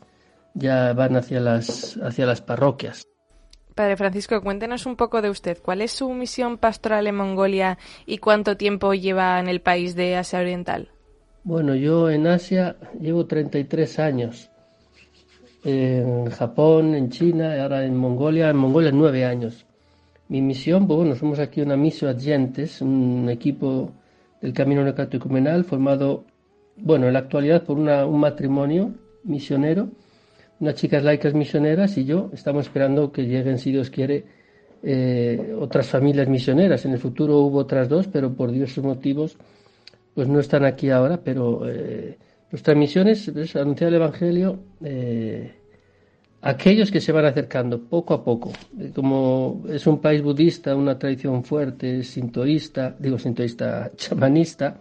ya 0.55 0.93
van 0.93 1.17
hacia 1.17 1.41
las, 1.41 1.97
hacia 2.03 2.27
las 2.27 2.41
parroquias. 2.41 3.05
Padre 3.75 3.97
Francisco, 3.97 4.41
cuéntenos 4.41 4.87
un 4.87 4.97
poco 4.97 5.21
de 5.21 5.31
usted. 5.31 5.59
¿Cuál 5.61 5.81
es 5.81 5.91
su 5.91 6.09
misión 6.13 6.59
pastoral 6.59 7.07
en 7.09 7.17
Mongolia 7.17 7.79
y 8.07 8.19
cuánto 8.19 8.57
tiempo 8.57 8.95
lleva 8.95 9.41
en 9.41 9.49
el 9.49 9.61
país 9.61 9.97
de 9.97 10.17
Asia 10.17 10.39
Oriental? 10.39 10.91
Bueno, 11.43 11.75
yo 11.75 12.09
en 12.09 12.27
Asia 12.27 12.77
llevo 13.01 13.27
33 13.27 13.99
años 13.99 14.51
en 15.65 16.27
Japón, 16.31 16.95
en 16.95 17.09
China, 17.11 17.61
ahora 17.63 17.85
en 17.85 17.97
Mongolia, 17.97 18.51
en 18.51 18.57
Mongolia 18.57 18.91
nueve 18.93 19.25
años. 19.25 19.65
Mi 20.29 20.41
misión, 20.41 20.87
pues 20.87 20.99
bueno, 20.99 21.15
somos 21.17 21.39
aquí 21.39 21.61
una 21.61 21.77
misión 21.77 22.11
Adyentes, 22.11 22.81
un 22.81 23.29
equipo 23.31 23.93
del 24.41 24.53
Camino 24.53 24.85
Necatecumenal 24.85 25.65
formado, 25.65 26.25
bueno, 26.77 27.07
en 27.07 27.15
la 27.15 27.21
actualidad 27.21 27.63
por 27.63 27.79
un 27.79 28.21
matrimonio 28.21 28.93
misionero, 29.25 29.89
unas 30.61 30.75
chicas 30.75 31.03
laicas 31.03 31.35
misioneras 31.35 31.97
y 31.97 32.05
yo. 32.05 32.31
Estamos 32.33 32.67
esperando 32.67 33.11
que 33.11 33.23
lleguen, 33.23 33.59
si 33.59 33.73
Dios 33.73 33.91
quiere, 33.91 34.25
eh, 34.83 35.55
otras 35.59 35.89
familias 35.89 36.29
misioneras. 36.29 36.85
En 36.85 36.93
el 36.93 36.99
futuro 36.99 37.39
hubo 37.39 37.59
otras 37.59 37.89
dos, 37.89 38.07
pero 38.07 38.35
por 38.35 38.51
diversos 38.51 38.85
motivos, 38.85 39.37
pues 40.15 40.29
no 40.29 40.41
están 40.41 40.65
aquí 40.65 40.91
ahora, 40.91 41.21
pero 41.23 41.69
eh, 41.69 42.19
nuestra 42.55 42.77
misión 42.77 43.09
es, 43.09 43.29
anunciar 43.57 43.89
el 43.89 43.97
Evangelio 43.97 44.61
eh, 44.81 45.55
a 46.41 46.51
aquellos 46.51 46.93
que 46.93 47.01
se 47.01 47.11
van 47.11 47.25
acercando 47.25 47.81
poco 47.81 48.15
a 48.15 48.23
poco. 48.23 48.53
Eh, 48.79 48.93
como 48.95 49.65
es 49.69 49.85
un 49.89 50.01
país 50.01 50.23
budista, 50.23 50.77
una 50.77 50.97
tradición 50.97 51.43
fuerte, 51.43 52.05
sintoísta, 52.05 52.95
digo 52.97 53.19
sintoísta, 53.19 53.91
chamanista, 53.97 54.77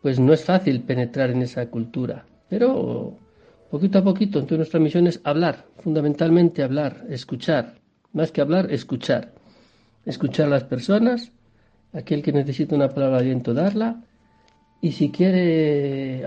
pues 0.00 0.20
no 0.20 0.32
es 0.32 0.44
fácil 0.44 0.80
penetrar 0.82 1.30
en 1.30 1.42
esa 1.42 1.66
cultura. 1.66 2.24
Pero 2.48 3.18
poquito 3.68 3.98
a 3.98 4.04
poquito, 4.04 4.38
entonces 4.38 4.58
nuestra 4.58 4.78
misión 4.78 5.08
es 5.08 5.20
hablar, 5.24 5.64
fundamentalmente 5.78 6.62
hablar, 6.62 7.04
escuchar. 7.08 7.74
Más 8.12 8.30
que 8.30 8.42
hablar, 8.42 8.70
escuchar. 8.70 9.32
Escuchar 10.04 10.46
a 10.46 10.50
las 10.50 10.62
personas, 10.62 11.32
aquel 11.92 12.22
que 12.22 12.30
necesita 12.30 12.76
una 12.76 12.90
palabra 12.90 13.16
de 13.16 13.22
aliento, 13.22 13.54
darla 13.54 14.04
y 14.80 14.92
si 14.92 15.10
quiere 15.10 16.24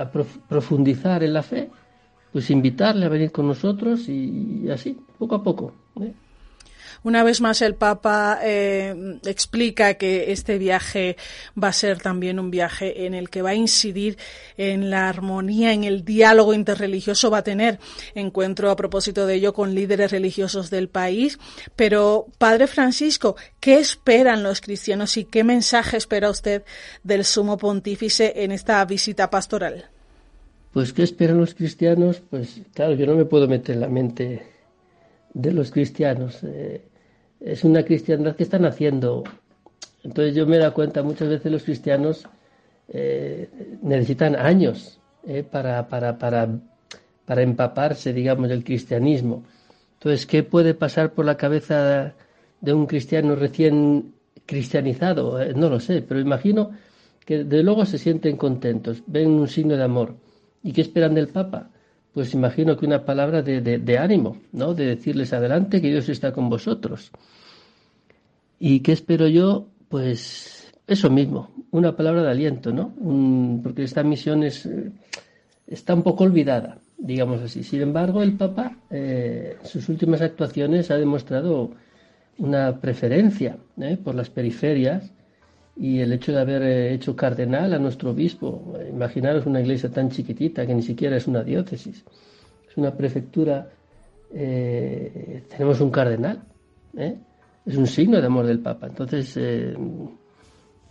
profundizar 0.47 1.23
en 1.23 1.33
la 1.33 1.43
fe, 1.43 1.69
pues 2.31 2.49
invitarle 2.49 3.05
a 3.05 3.09
venir 3.09 3.31
con 3.31 3.47
nosotros 3.47 4.07
y, 4.09 4.69
así, 4.69 4.97
poco 5.17 5.35
a 5.35 5.43
poco. 5.43 5.73
¿eh? 6.01 6.13
Una 7.03 7.23
vez 7.23 7.41
más, 7.41 7.61
el 7.61 7.75
Papa 7.75 8.39
eh, 8.43 9.19
explica 9.25 9.93
que 9.93 10.31
este 10.31 10.57
viaje 10.57 11.15
va 11.61 11.69
a 11.69 11.73
ser 11.73 11.99
también 12.01 12.39
un 12.39 12.51
viaje 12.51 13.05
en 13.05 13.13
el 13.13 13.29
que 13.29 13.41
va 13.41 13.51
a 13.51 13.55
incidir 13.55 14.17
en 14.57 14.89
la 14.89 15.07
armonía, 15.07 15.73
en 15.73 15.83
el 15.83 16.03
diálogo 16.03 16.53
interreligioso, 16.53 17.31
va 17.31 17.39
a 17.39 17.43
tener 17.43 17.79
encuentro 18.15 18.69
a 18.69 18.75
propósito 18.75 19.25
de 19.25 19.35
ello 19.35 19.53
con 19.53 19.73
líderes 19.73 20.11
religiosos 20.11 20.69
del 20.69 20.89
país. 20.89 21.39
Pero, 21.75 22.27
Padre 22.37 22.67
Francisco, 22.67 23.35
¿qué 23.59 23.79
esperan 23.79 24.43
los 24.43 24.61
cristianos 24.61 25.15
y 25.17 25.25
qué 25.25 25.43
mensaje 25.43 25.97
espera 25.97 26.29
usted 26.29 26.63
del 27.03 27.23
sumo 27.23 27.57
pontífice 27.57 28.33
en 28.43 28.51
esta 28.51 28.83
visita 28.85 29.29
pastoral? 29.29 29.85
Pues, 30.73 30.93
¿qué 30.93 31.03
esperan 31.03 31.37
los 31.37 31.55
cristianos? 31.55 32.21
Pues, 32.29 32.61
claro, 32.73 32.93
yo 32.93 33.05
no 33.05 33.15
me 33.15 33.25
puedo 33.25 33.47
meter 33.47 33.75
en 33.75 33.81
la 33.81 33.87
mente 33.87 34.43
de 35.33 35.51
los 35.51 35.71
cristianos. 35.71 36.39
Eh, 36.43 36.88
es 37.39 37.63
una 37.63 37.83
cristiandad 37.83 38.35
que 38.35 38.43
están 38.43 38.65
haciendo. 38.65 39.23
Entonces 40.03 40.35
yo 40.35 40.45
me 40.45 40.57
dado 40.57 40.73
cuenta, 40.73 41.03
muchas 41.03 41.29
veces 41.29 41.51
los 41.51 41.63
cristianos 41.63 42.27
eh, 42.87 43.49
necesitan 43.81 44.35
años 44.35 44.99
eh, 45.25 45.43
para, 45.43 45.87
para, 45.87 46.17
para, 46.17 46.49
para 47.25 47.41
empaparse, 47.41 48.13
digamos, 48.13 48.49
del 48.49 48.63
cristianismo. 48.63 49.43
Entonces, 49.93 50.25
¿qué 50.25 50.43
puede 50.43 50.73
pasar 50.73 51.13
por 51.13 51.25
la 51.25 51.35
cabeza 51.35 52.15
de 52.61 52.73
un 52.73 52.85
cristiano 52.85 53.35
recién 53.35 54.13
cristianizado? 54.45 55.41
Eh, 55.41 55.53
no 55.55 55.69
lo 55.69 55.79
sé, 55.79 56.01
pero 56.01 56.19
imagino 56.19 56.71
que 57.25 57.43
de 57.43 57.63
luego 57.63 57.85
se 57.85 57.97
sienten 57.97 58.37
contentos, 58.37 59.03
ven 59.05 59.29
un 59.29 59.47
signo 59.47 59.75
de 59.75 59.83
amor. 59.83 60.15
¿Y 60.63 60.73
qué 60.73 60.81
esperan 60.81 61.13
del 61.13 61.27
Papa? 61.27 61.69
Pues 62.13 62.33
imagino 62.33 62.75
que 62.75 62.85
una 62.85 63.05
palabra 63.05 63.41
de, 63.41 63.97
ánimo, 63.97 64.37
¿no? 64.51 64.73
De 64.73 64.85
decirles 64.85 65.31
adelante 65.33 65.81
que 65.81 65.89
Dios 65.89 66.09
está 66.09 66.31
con 66.31 66.49
vosotros. 66.49 67.11
¿Y 68.59 68.79
qué 68.81 68.93
espero 68.93 69.27
yo? 69.27 69.67
Pues 69.87 70.73
eso 70.87 71.09
mismo, 71.09 71.51
una 71.71 71.95
palabra 71.95 72.23
de 72.23 72.31
aliento, 72.31 72.71
¿no? 72.71 72.93
porque 73.61 73.83
esta 73.83 74.03
misión 74.03 74.43
es, 74.43 74.67
está 75.67 75.93
un 75.93 76.01
poco 76.01 76.23
olvidada, 76.23 76.79
digamos 76.97 77.41
así. 77.41 77.63
Sin 77.63 77.81
embargo, 77.81 78.23
el 78.23 78.33
Papa, 78.33 78.75
eh, 78.89 79.57
en 79.61 79.67
sus 79.67 79.87
últimas 79.87 80.21
actuaciones, 80.21 80.89
ha 80.89 80.97
demostrado 80.97 81.71
una 82.39 82.79
preferencia 82.79 83.57
¿eh? 83.79 83.97
por 84.03 84.15
las 84.15 84.29
periferias 84.29 85.11
y 85.79 86.01
el 86.01 86.11
hecho 86.11 86.33
de 86.33 86.41
haber 86.41 86.61
eh, 86.61 86.93
hecho 86.93 87.15
cardenal 87.15 87.73
a 87.73 87.79
nuestro 87.79 88.11
obispo, 88.11 88.73
imaginaros 88.89 89.45
una 89.45 89.61
iglesia 89.61 89.89
tan 89.89 90.09
chiquitita 90.09 90.67
que 90.67 90.75
ni 90.75 90.83
siquiera 90.83 91.15
es 91.15 91.25
una 91.25 91.41
diócesis, 91.41 92.03
es 92.69 92.77
una 92.77 92.93
prefectura, 92.93 93.69
eh, 94.33 95.43
tenemos 95.49 95.79
un 95.79 95.89
cardenal, 95.89 96.43
¿eh? 96.97 97.15
es 97.65 97.77
un 97.77 97.87
signo 97.87 98.19
de 98.19 98.27
amor 98.27 98.45
del 98.45 98.59
Papa. 98.59 98.87
Entonces, 98.87 99.39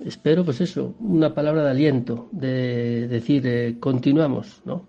espero, 0.01 0.45
pues 0.45 0.61
eso, 0.63 0.95
una 1.01 1.35
palabra 1.35 1.65
de 1.65 1.71
aliento, 1.71 2.29
de 2.33 3.09
decir, 3.09 3.79
continuamos, 3.81 4.63
¿no? 4.65 4.87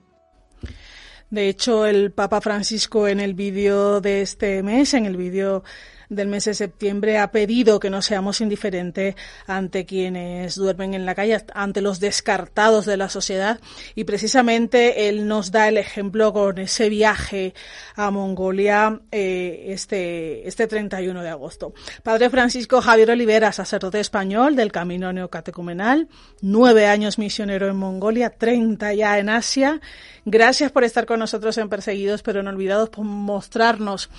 De 1.30 1.50
hecho, 1.50 1.86
el 1.86 2.12
Papa 2.12 2.42
Francisco 2.42 3.08
en 3.08 3.20
el 3.20 3.34
vídeo 3.34 4.02
de 4.02 4.22
este 4.22 4.64
mes, 4.64 4.94
en 4.94 5.06
el 5.06 5.18
vídeo 5.18 5.64
del 6.10 6.28
mes 6.28 6.46
de 6.46 6.54
septiembre 6.54 7.18
ha 7.20 7.32
pedido 7.32 7.80
que 7.80 7.90
no 7.90 8.02
seamos 8.02 8.42
indiferentes 8.42 9.16
ante 9.48 9.86
quienes 9.86 10.56
duermen 10.56 10.94
en 10.96 11.06
la 11.06 11.16
calle, 11.16 11.44
ante 11.54 11.82
los 11.82 12.00
descartados 12.00 12.86
de 12.86 12.98
la 12.98 13.10
sociedad 13.10 13.60
y 13.96 14.04
precisamente 14.04 15.08
él 15.08 15.28
nos 15.28 15.52
da 15.52 15.68
el 15.68 15.78
ejemplo 15.78 16.34
con 16.34 16.58
ese 16.58 16.90
viaje 16.90 17.54
a 17.96 18.10
Mongolia 18.12 19.00
eh, 19.12 19.66
este, 19.68 20.48
este 20.48 20.68
31 20.68 21.22
de 21.22 21.30
agosto. 21.30 21.74
Padre 22.04 22.30
Francisco 22.30 22.82
Javier 22.82 23.12
Olivera, 23.12 23.52
sacerdote 23.52 24.00
español 24.00 24.56
del 24.56 24.72
Camino 24.72 25.14
Neocatecumenal, 25.14 26.08
nueve 26.42 26.88
años 26.88 27.20
misionero 27.20 27.68
en 27.68 27.76
Mongolia, 27.76 28.32
30 28.32 28.94
ya 28.94 29.20
en 29.20 29.30
Asia. 29.30 29.80
Gracias 30.26 30.72
por 30.72 30.84
estar 30.84 31.06
con 31.06 31.20
nosotros 31.20 31.58
en 31.58 31.70
Perseguidos 31.70 32.24
pero 32.24 32.42
no 32.42 32.50
olvidados, 32.50 32.90
por 32.90 33.06
mostrarnos 33.06 34.10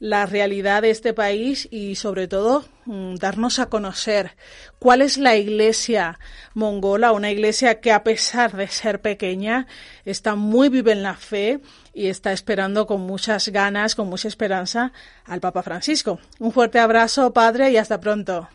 la 0.00 0.26
realidad 0.26 0.82
de 0.82 0.90
este 0.90 1.12
país 1.12 1.68
y 1.70 1.96
sobre 1.96 2.28
todo 2.28 2.64
mm, 2.86 3.16
darnos 3.16 3.58
a 3.58 3.66
conocer 3.66 4.32
cuál 4.78 5.02
es 5.02 5.18
la 5.18 5.36
iglesia 5.36 6.18
mongola, 6.54 7.12
una 7.12 7.30
iglesia 7.30 7.80
que 7.80 7.92
a 7.92 8.04
pesar 8.04 8.56
de 8.56 8.68
ser 8.68 9.00
pequeña 9.00 9.66
está 10.04 10.36
muy 10.36 10.68
viva 10.68 10.92
en 10.92 11.02
la 11.02 11.14
fe 11.14 11.60
y 11.92 12.06
está 12.06 12.32
esperando 12.32 12.86
con 12.86 13.00
muchas 13.00 13.48
ganas, 13.48 13.94
con 13.94 14.08
mucha 14.08 14.28
esperanza 14.28 14.92
al 15.24 15.40
Papa 15.40 15.62
Francisco. 15.62 16.20
Un 16.38 16.52
fuerte 16.52 16.78
abrazo, 16.78 17.32
Padre, 17.32 17.72
y 17.72 17.76
hasta 17.76 18.00
pronto. 18.00 18.48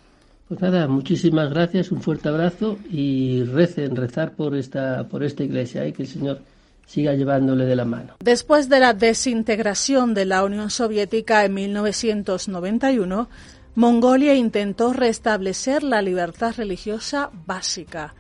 Pues 0.48 0.62
nada, 0.62 0.88
muchísimas 0.88 1.50
gracias, 1.50 1.92
un 1.92 2.02
fuerte 2.02 2.30
abrazo 2.30 2.78
y 2.90 3.44
recen, 3.44 3.96
rezar 3.96 4.34
por 4.34 4.56
esta, 4.56 5.08
por 5.08 5.24
esta 5.24 5.44
iglesia 5.44 5.88
y 5.88 5.94
que 5.94 6.04
el 6.04 6.08
Señor 6.08 6.42
siga 6.86 7.14
llevándole 7.14 7.66
de 7.66 7.76
la 7.76 7.86
mano. 7.86 8.16
Después 8.20 8.70
de 8.70 8.80
la 8.80 8.94
desintegración 8.94 10.14
de 10.14 10.26
la 10.26 10.44
Unión 10.44 10.70
Soviética 10.70 11.46
en 11.46 11.54
1991, 11.54 13.30
Mongolia 13.76 14.36
intentó 14.36 14.94
restablecer 14.94 15.82
la 15.82 16.02
libertad 16.02 16.54
religiosa 16.56 17.32
básica. 17.46 18.14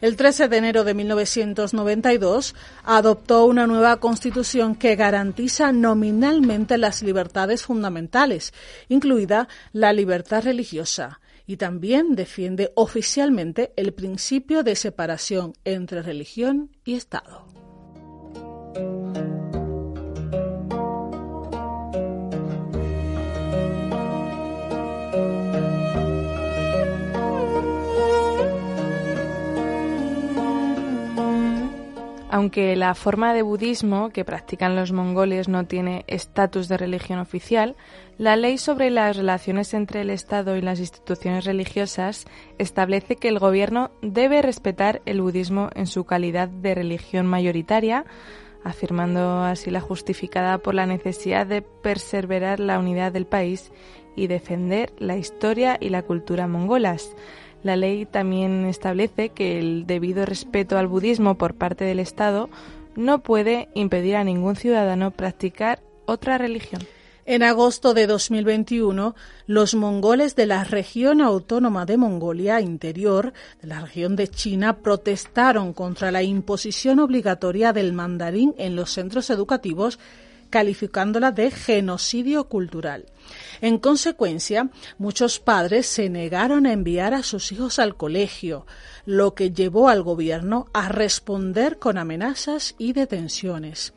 El 0.00 0.16
13 0.16 0.48
de 0.48 0.56
enero 0.56 0.84
de 0.84 0.94
1992 0.94 2.54
adoptó 2.84 3.44
una 3.44 3.66
nueva 3.66 3.98
constitución 3.98 4.74
que 4.74 4.96
garantiza 4.96 5.72
nominalmente 5.72 6.78
las 6.78 7.02
libertades 7.02 7.64
fundamentales, 7.64 8.54
incluida 8.88 9.48
la 9.72 9.92
libertad 9.92 10.44
religiosa, 10.44 11.20
y 11.46 11.56
también 11.58 12.14
defiende 12.14 12.72
oficialmente 12.76 13.72
el 13.76 13.92
principio 13.92 14.62
de 14.62 14.76
separación 14.76 15.52
entre 15.64 16.00
religión 16.00 16.70
y 16.84 16.94
Estado. 16.94 17.59
Aunque 32.32 32.76
la 32.76 32.94
forma 32.94 33.34
de 33.34 33.42
budismo 33.42 34.10
que 34.10 34.24
practican 34.24 34.76
los 34.76 34.92
mongoles 34.92 35.48
no 35.48 35.66
tiene 35.66 36.04
estatus 36.06 36.68
de 36.68 36.76
religión 36.76 37.18
oficial, 37.18 37.74
la 38.18 38.36
ley 38.36 38.56
sobre 38.56 38.88
las 38.90 39.16
relaciones 39.16 39.74
entre 39.74 40.02
el 40.02 40.10
Estado 40.10 40.56
y 40.56 40.62
las 40.62 40.78
instituciones 40.78 41.44
religiosas 41.44 42.26
establece 42.56 43.16
que 43.16 43.26
el 43.26 43.40
gobierno 43.40 43.90
debe 44.00 44.42
respetar 44.42 45.02
el 45.06 45.20
budismo 45.20 45.70
en 45.74 45.88
su 45.88 46.04
calidad 46.04 46.48
de 46.48 46.76
religión 46.76 47.26
mayoritaria, 47.26 48.04
afirmando 48.62 49.42
así 49.42 49.72
la 49.72 49.80
justificada 49.80 50.58
por 50.58 50.76
la 50.76 50.86
necesidad 50.86 51.48
de 51.48 51.62
perseverar 51.62 52.60
la 52.60 52.78
unidad 52.78 53.10
del 53.10 53.26
país 53.26 53.72
y 54.14 54.28
defender 54.28 54.92
la 54.98 55.16
historia 55.16 55.78
y 55.80 55.88
la 55.88 56.02
cultura 56.02 56.46
mongolas. 56.46 57.12
La 57.62 57.76
ley 57.76 58.06
también 58.06 58.64
establece 58.64 59.30
que 59.30 59.58
el 59.58 59.86
debido 59.86 60.24
respeto 60.24 60.78
al 60.78 60.86
budismo 60.86 61.36
por 61.36 61.54
parte 61.54 61.84
del 61.84 62.00
Estado 62.00 62.48
no 62.96 63.22
puede 63.22 63.68
impedir 63.74 64.16
a 64.16 64.24
ningún 64.24 64.56
ciudadano 64.56 65.10
practicar 65.10 65.80
otra 66.06 66.38
religión. 66.38 66.82
En 67.26 67.42
agosto 67.42 67.94
de 67.94 68.06
2021, 68.06 69.14
los 69.46 69.74
mongoles 69.74 70.34
de 70.34 70.46
la 70.46 70.64
región 70.64 71.20
autónoma 71.20 71.86
de 71.86 71.96
Mongolia 71.96 72.60
Interior, 72.60 73.32
de 73.60 73.68
la 73.68 73.80
región 73.80 74.16
de 74.16 74.26
China, 74.26 74.78
protestaron 74.78 75.72
contra 75.72 76.10
la 76.10 76.22
imposición 76.22 76.98
obligatoria 76.98 77.72
del 77.72 77.92
mandarín 77.92 78.54
en 78.58 78.74
los 78.74 78.90
centros 78.90 79.30
educativos, 79.30 80.00
calificándola 80.50 81.32
de 81.32 81.50
genocidio 81.50 82.44
cultural. 82.44 83.06
En 83.60 83.78
consecuencia, 83.78 84.70
muchos 84.98 85.38
padres 85.38 85.86
se 85.86 86.10
negaron 86.10 86.66
a 86.66 86.72
enviar 86.72 87.14
a 87.14 87.22
sus 87.22 87.52
hijos 87.52 87.78
al 87.78 87.96
colegio, 87.96 88.66
lo 89.06 89.34
que 89.34 89.52
llevó 89.52 89.88
al 89.88 90.02
gobierno 90.02 90.66
a 90.72 90.88
responder 90.88 91.78
con 91.78 91.96
amenazas 91.96 92.74
y 92.78 92.92
detenciones. 92.92 93.92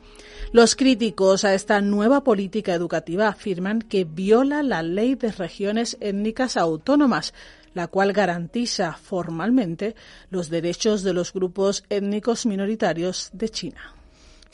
Los 0.52 0.76
críticos 0.76 1.44
a 1.44 1.54
esta 1.54 1.80
nueva 1.80 2.22
política 2.22 2.74
educativa 2.74 3.28
afirman 3.28 3.82
que 3.82 4.04
viola 4.04 4.62
la 4.62 4.82
ley 4.82 5.14
de 5.16 5.32
regiones 5.32 5.96
étnicas 6.00 6.56
autónomas, 6.56 7.34
la 7.74 7.88
cual 7.88 8.12
garantiza 8.12 8.92
formalmente 8.92 9.96
los 10.30 10.48
derechos 10.48 11.02
de 11.02 11.12
los 11.12 11.32
grupos 11.32 11.84
étnicos 11.90 12.46
minoritarios 12.46 13.30
de 13.32 13.48
China. 13.48 13.94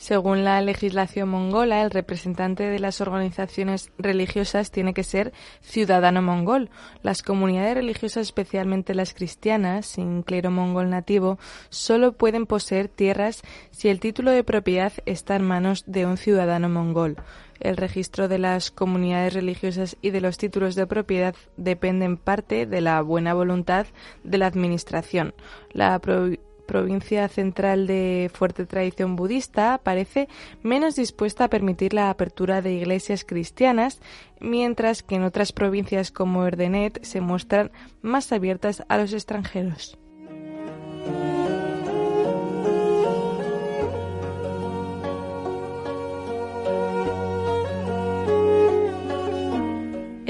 Según 0.01 0.43
la 0.43 0.59
legislación 0.61 1.29
mongola, 1.29 1.83
el 1.83 1.91
representante 1.91 2.63
de 2.63 2.79
las 2.79 3.01
organizaciones 3.01 3.91
religiosas 3.99 4.71
tiene 4.71 4.95
que 4.95 5.03
ser 5.03 5.31
ciudadano 5.61 6.23
mongol. 6.23 6.71
Las 7.03 7.21
comunidades 7.21 7.75
religiosas, 7.75 8.23
especialmente 8.23 8.95
las 8.95 9.13
cristianas, 9.13 9.85
sin 9.85 10.23
clero 10.23 10.49
mongol 10.49 10.89
nativo, 10.89 11.37
solo 11.69 12.13
pueden 12.13 12.47
poseer 12.47 12.87
tierras 12.87 13.43
si 13.69 13.89
el 13.89 13.99
título 13.99 14.31
de 14.31 14.43
propiedad 14.43 14.91
está 15.05 15.35
en 15.35 15.43
manos 15.43 15.83
de 15.85 16.07
un 16.07 16.17
ciudadano 16.17 16.67
mongol. 16.67 17.17
El 17.59 17.77
registro 17.77 18.27
de 18.27 18.39
las 18.39 18.71
comunidades 18.71 19.35
religiosas 19.35 19.97
y 20.01 20.09
de 20.09 20.21
los 20.21 20.39
títulos 20.39 20.73
de 20.73 20.87
propiedad 20.87 21.35
depende 21.57 22.05
en 22.05 22.17
parte 22.17 22.65
de 22.65 22.81
la 22.81 22.99
buena 23.03 23.35
voluntad 23.35 23.85
de 24.23 24.39
la 24.39 24.47
Administración. 24.47 25.35
Provincia 26.71 27.27
central 27.27 27.85
de 27.85 28.31
fuerte 28.33 28.65
tradición 28.65 29.17
budista 29.17 29.77
parece 29.83 30.29
menos 30.63 30.95
dispuesta 30.95 31.43
a 31.43 31.49
permitir 31.49 31.93
la 31.93 32.09
apertura 32.09 32.61
de 32.61 32.71
iglesias 32.71 33.25
cristianas, 33.25 33.99
mientras 34.39 35.03
que 35.03 35.15
en 35.15 35.23
otras 35.23 35.51
provincias 35.51 36.11
como 36.11 36.45
Erdenet 36.45 37.03
se 37.03 37.19
muestran 37.19 37.71
más 38.01 38.31
abiertas 38.31 38.85
a 38.87 38.97
los 38.97 39.11
extranjeros. 39.11 39.97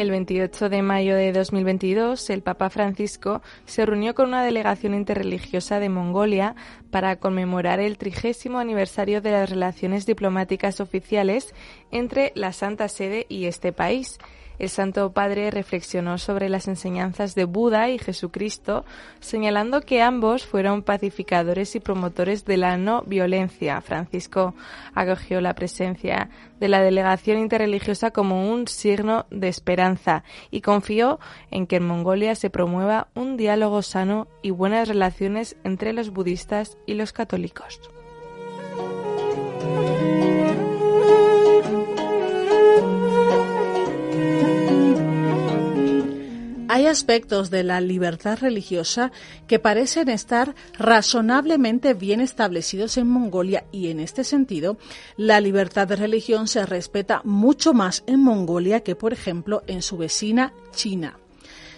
El 0.02 0.10
28 0.10 0.70
de 0.70 0.82
mayo 0.82 1.16
de 1.16 1.32
2022, 1.32 2.32
el 2.32 2.42
Papa 2.42 2.72
Francisco 2.72 3.44
se 3.68 3.86
reunió 3.86 4.16
con 4.16 4.30
una 4.30 4.44
delegación 4.44 4.96
interreligiosa 4.96 5.80
de 5.80 5.90
Mongolia 5.90 6.56
para 6.90 7.18
conmemorar 7.18 7.80
el 7.80 8.00
trigésimo 8.00 8.58
aniversario 8.58 9.22
de 9.22 9.30
las 9.30 9.52
relaciones 9.52 10.08
diplomáticas 10.08 10.80
oficiales 10.80 11.54
entre 11.92 12.32
la 12.34 12.52
Santa 12.52 12.88
Sede 12.88 13.28
y 13.30 13.46
este 13.46 13.74
país. 13.74 14.18
El 14.62 14.70
Santo 14.70 15.12
Padre 15.12 15.50
reflexionó 15.50 16.20
sobre 16.20 16.48
las 16.48 16.68
enseñanzas 16.68 17.34
de 17.34 17.46
Buda 17.46 17.90
y 17.90 17.98
Jesucristo, 17.98 18.86
señalando 19.20 19.82
que 19.82 20.04
ambos 20.04 20.46
fueron 20.46 20.84
pacificadores 20.84 21.76
y 21.76 21.80
promotores 21.80 22.46
de 22.46 22.58
la 22.58 22.78
no 22.78 23.02
violencia. 23.02 23.82
Francisco 23.82 24.54
acogió 24.94 25.42
la 25.42 25.56
presencia 25.56 26.30
de 26.60 26.68
la 26.68 26.84
delegación 26.84 27.40
interreligiosa 27.40 28.12
como 28.12 28.52
un 28.52 28.68
signo 28.68 29.26
de 29.32 29.48
esperanza 29.48 30.24
y 30.52 30.62
confió 30.62 31.20
en 31.50 31.66
que 31.66 31.78
en 31.78 31.88
Mongolia 31.88 32.36
se 32.36 32.52
promueva 32.52 33.08
un 33.16 33.38
diálogo 33.38 33.82
sano 33.82 34.28
y 34.44 34.52
buenas 34.52 34.88
relaciones 34.88 35.58
entre 35.64 35.92
los 35.92 36.12
budistas 36.12 36.78
y 36.86 36.94
los 36.94 37.14
católicos. 37.14 37.80
Hay 46.72 46.88
aspectos 46.88 47.50
de 47.50 47.66
la 47.66 47.82
libertad 47.82 48.40
religiosa 48.40 49.12
que 49.46 49.60
parecen 49.60 50.08
estar 50.08 50.56
razonablemente 50.80 51.94
bien 51.94 52.22
establecidos 52.22 52.96
en 52.96 53.10
Mongolia 53.10 53.66
y 53.74 53.90
en 53.90 54.00
este 54.00 54.24
sentido 54.24 54.78
la 55.18 55.42
libertad 55.42 55.90
de 55.90 55.98
religión 55.98 56.48
se 56.48 56.66
respeta 56.66 57.20
mucho 57.26 57.74
más 57.74 58.06
en 58.08 58.22
Mongolia 58.22 58.80
que 58.80 58.96
por 58.96 59.12
ejemplo 59.12 59.64
en 59.68 59.82
su 59.82 59.98
vecina 59.98 60.54
China. 60.74 61.18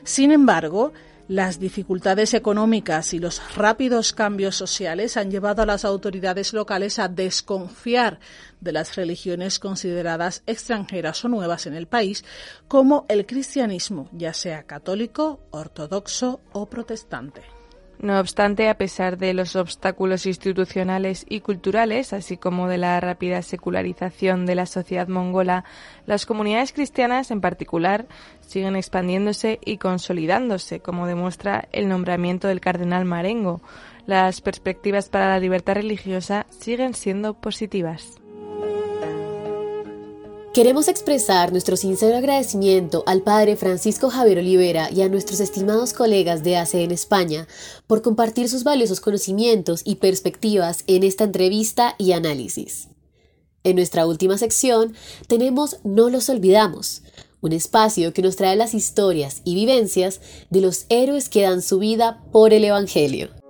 Sin 0.04 0.32
embargo, 0.32 0.94
Las 1.30 1.58
dificultades 1.58 2.34
económicas 2.34 3.14
y 3.14 3.20
los 3.20 3.56
rápidos 3.56 4.12
cambios 4.12 4.58
sociales 4.58 5.16
han 5.16 5.32
llevado 5.32 5.62
a 5.62 5.66
las 5.66 5.86
autoridades 5.86 6.52
locales 6.52 7.00
a 7.00 7.08
desconfiar 7.08 8.20
de 8.60 8.74
las 8.74 8.98
religiones 8.98 9.58
consideradas 9.58 10.44
extranjeras 10.48 11.24
o 11.24 11.30
nuevas 11.30 11.66
en 11.66 11.76
el 11.76 11.88
país, 11.88 12.26
como 12.68 13.06
el 13.08 13.26
cristianismo, 13.26 14.10
ya 14.12 14.34
sea 14.34 14.64
católico, 14.64 15.40
ortodoxo 15.52 16.42
o 16.52 16.66
protestante. 16.70 17.53
No 18.04 18.20
obstante, 18.20 18.68
a 18.68 18.78
pesar 18.78 19.18
de 19.18 19.34
los 19.34 19.56
obstáculos 19.56 20.26
institucionales 20.26 21.26
y 21.30 21.40
culturales, 21.40 22.12
así 22.12 22.36
como 22.36 22.68
de 22.68 22.78
la 22.78 23.00
rápida 23.00 23.42
secularización 23.42 24.46
de 24.46 24.56
la 24.56 24.66
sociedad 24.66 25.08
mongola, 25.08 25.64
las 26.06 26.26
comunidades 26.26 26.74
cristianas 26.74 27.32
en 27.32 27.40
particular 27.40 28.06
siguen 28.42 28.76
expandiéndose 28.76 29.58
y 29.64 29.78
consolidándose, 29.78 30.82
como 30.82 31.08
demuestra 31.08 31.70
el 31.72 31.88
nombramiento 31.88 32.50
del 32.50 32.60
cardenal 32.60 33.06
Marengo. 33.06 33.62
Las 34.06 34.42
perspectivas 34.42 35.08
para 35.08 35.30
la 35.30 35.40
libertad 35.40 35.76
religiosa 35.76 36.46
siguen 36.50 36.96
siendo 36.96 37.36
positivas. 37.36 38.23
Queremos 40.54 40.88
expresar 40.88 41.52
nuestro 41.52 41.76
sincero 41.76 42.16
agradecimiento 42.16 43.04
al 43.08 43.24
Padre 43.24 43.56
Francisco 43.56 44.12
Javier 44.12 44.38
Olivera 44.38 44.92
y 44.92 45.02
a 45.02 45.10
nuestros 45.10 45.40
estimados 45.40 45.94
colegas 45.94 46.44
de 46.44 46.58
ACE 46.58 46.84
en 46.84 46.92
España 46.92 47.48
por 47.88 48.04
compartir 48.04 48.48
sus 48.48 48.64
valiosos 48.64 49.00
conocimientos 49.00 49.82
y 49.84 49.96
perspectivas 49.96 50.84
en 50.86 51.02
esta 51.02 51.24
entrevista 51.24 51.96
y 51.98 52.12
análisis. 52.12 52.90
En 53.64 53.78
nuestra 53.78 54.06
última 54.06 54.38
sección 54.38 54.94
tenemos 55.26 55.78
No 55.84 56.12
los 56.12 56.30
olvidamos, 56.30 57.02
un 57.42 57.52
espacio 57.52 58.14
que 58.14 58.22
nos 58.22 58.36
trae 58.36 58.56
las 58.56 58.76
historias 58.76 59.42
y 59.44 59.56
vivencias 59.56 60.22
de 60.52 60.62
los 60.62 60.86
héroes 60.90 61.30
que 61.30 61.42
dan 61.42 61.64
su 61.64 61.80
vida 61.80 62.24
por 62.32 62.54
el 62.54 62.64
Evangelio. 62.64 63.43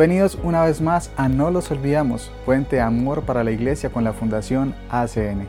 Bienvenidos 0.00 0.38
una 0.42 0.64
vez 0.64 0.80
más 0.80 1.10
a 1.18 1.28
No 1.28 1.50
los 1.50 1.70
olvidamos, 1.70 2.32
Fuente 2.46 2.76
de 2.76 2.80
Amor 2.80 3.24
para 3.24 3.44
la 3.44 3.50
Iglesia 3.50 3.90
con 3.90 4.02
la 4.02 4.14
Fundación 4.14 4.74
ACN. 4.88 5.46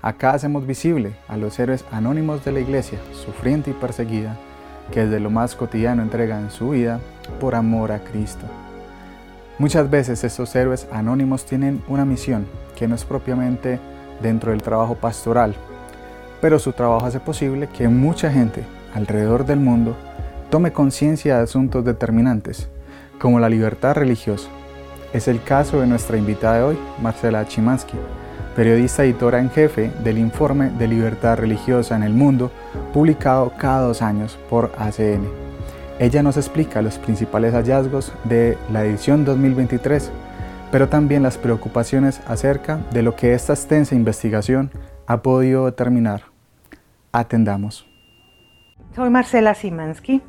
Acá 0.00 0.30
hacemos 0.30 0.66
visible 0.66 1.12
a 1.28 1.36
los 1.36 1.58
héroes 1.58 1.84
anónimos 1.90 2.42
de 2.46 2.52
la 2.52 2.60
Iglesia, 2.60 2.98
sufriente 3.12 3.72
y 3.72 3.74
perseguida, 3.74 4.38
que 4.90 5.00
desde 5.00 5.20
lo 5.20 5.28
más 5.28 5.54
cotidiano 5.54 6.02
entregan 6.02 6.50
su 6.50 6.70
vida 6.70 6.98
por 7.38 7.54
amor 7.54 7.92
a 7.92 7.98
Cristo. 7.98 8.46
Muchas 9.58 9.90
veces 9.90 10.24
estos 10.24 10.56
héroes 10.56 10.88
anónimos 10.90 11.44
tienen 11.44 11.82
una 11.86 12.06
misión 12.06 12.46
que 12.76 12.88
no 12.88 12.94
es 12.94 13.04
propiamente 13.04 13.78
dentro 14.22 14.52
del 14.52 14.62
trabajo 14.62 14.94
pastoral, 14.94 15.54
pero 16.40 16.58
su 16.58 16.72
trabajo 16.72 17.04
hace 17.04 17.20
posible 17.20 17.68
que 17.68 17.86
mucha 17.88 18.32
gente 18.32 18.64
alrededor 18.94 19.44
del 19.44 19.60
mundo 19.60 19.94
tome 20.48 20.72
conciencia 20.72 21.36
de 21.36 21.42
asuntos 21.42 21.84
determinantes 21.84 22.70
como 23.24 23.40
la 23.40 23.48
libertad 23.48 23.94
religiosa. 23.94 24.50
Es 25.14 25.28
el 25.28 25.42
caso 25.42 25.80
de 25.80 25.86
nuestra 25.86 26.18
invitada 26.18 26.58
de 26.58 26.62
hoy, 26.62 26.78
Marcela 27.00 27.48
Chimansky, 27.48 27.96
periodista 28.54 29.02
editora 29.02 29.38
en 29.38 29.48
jefe 29.48 29.90
del 30.04 30.18
informe 30.18 30.68
de 30.68 30.86
libertad 30.86 31.38
religiosa 31.38 31.96
en 31.96 32.02
el 32.02 32.12
mundo, 32.12 32.52
publicado 32.92 33.50
cada 33.56 33.80
dos 33.86 34.02
años 34.02 34.38
por 34.50 34.72
ACN. 34.76 35.26
Ella 35.98 36.22
nos 36.22 36.36
explica 36.36 36.82
los 36.82 36.98
principales 36.98 37.54
hallazgos 37.54 38.12
de 38.24 38.58
la 38.70 38.84
edición 38.84 39.24
2023, 39.24 40.12
pero 40.70 40.90
también 40.90 41.22
las 41.22 41.38
preocupaciones 41.38 42.20
acerca 42.26 42.76
de 42.92 43.02
lo 43.02 43.16
que 43.16 43.32
esta 43.32 43.54
extensa 43.54 43.94
investigación 43.94 44.70
ha 45.06 45.22
podido 45.22 45.64
determinar. 45.64 46.24
Atendamos. 47.10 47.86
Soy 48.94 49.08
Marcela 49.08 49.54
Simansky. 49.54 50.20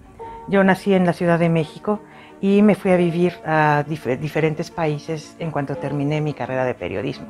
Yo 0.47 0.63
nací 0.63 0.93
en 0.93 1.05
la 1.05 1.11
Ciudad 1.11 1.39
de 1.39 1.49
México 1.49 1.99
y 2.45 2.61
me 2.61 2.75
fui 2.75 2.91
a 2.91 2.97
vivir 2.97 3.33
a 3.43 3.83
diferentes 3.87 4.69
países 4.69 5.35
en 5.39 5.49
cuanto 5.49 5.77
terminé 5.77 6.21
mi 6.21 6.35
carrera 6.35 6.63
de 6.63 6.75
periodismo. 6.75 7.25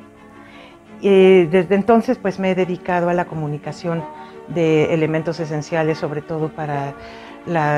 Y 1.00 1.46
desde 1.46 1.76
entonces 1.76 2.18
pues 2.18 2.38
me 2.38 2.52
he 2.52 2.56
dedicado 2.56 3.08
a 3.08 3.14
la 3.14 3.24
comunicación 3.24 4.04
de 4.50 4.94
elementos 4.94 5.40
esenciales, 5.40 6.00
sobre 6.00 6.22
todo 6.22 6.50
para 6.50 6.96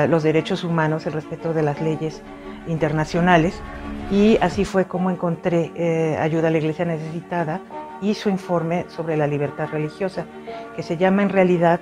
los 0.08 0.24
derechos 0.24 0.64
humanos, 0.64 1.06
el 1.06 1.12
respeto 1.12 1.54
de 1.54 1.62
las 1.62 1.80
leyes 1.80 2.22
internacionales 2.66 3.62
y 4.10 4.36
así 4.40 4.64
fue 4.64 4.86
como 4.86 5.08
encontré 5.08 5.70
eh, 5.76 6.16
ayuda 6.18 6.48
a 6.48 6.50
la 6.50 6.58
iglesia 6.58 6.86
necesitada 6.86 7.60
y 8.02 8.14
su 8.14 8.30
informe 8.30 8.86
sobre 8.88 9.16
la 9.16 9.28
libertad 9.28 9.68
religiosa, 9.70 10.26
que 10.74 10.82
se 10.82 10.96
llama 10.96 11.22
en 11.22 11.28
realidad 11.28 11.78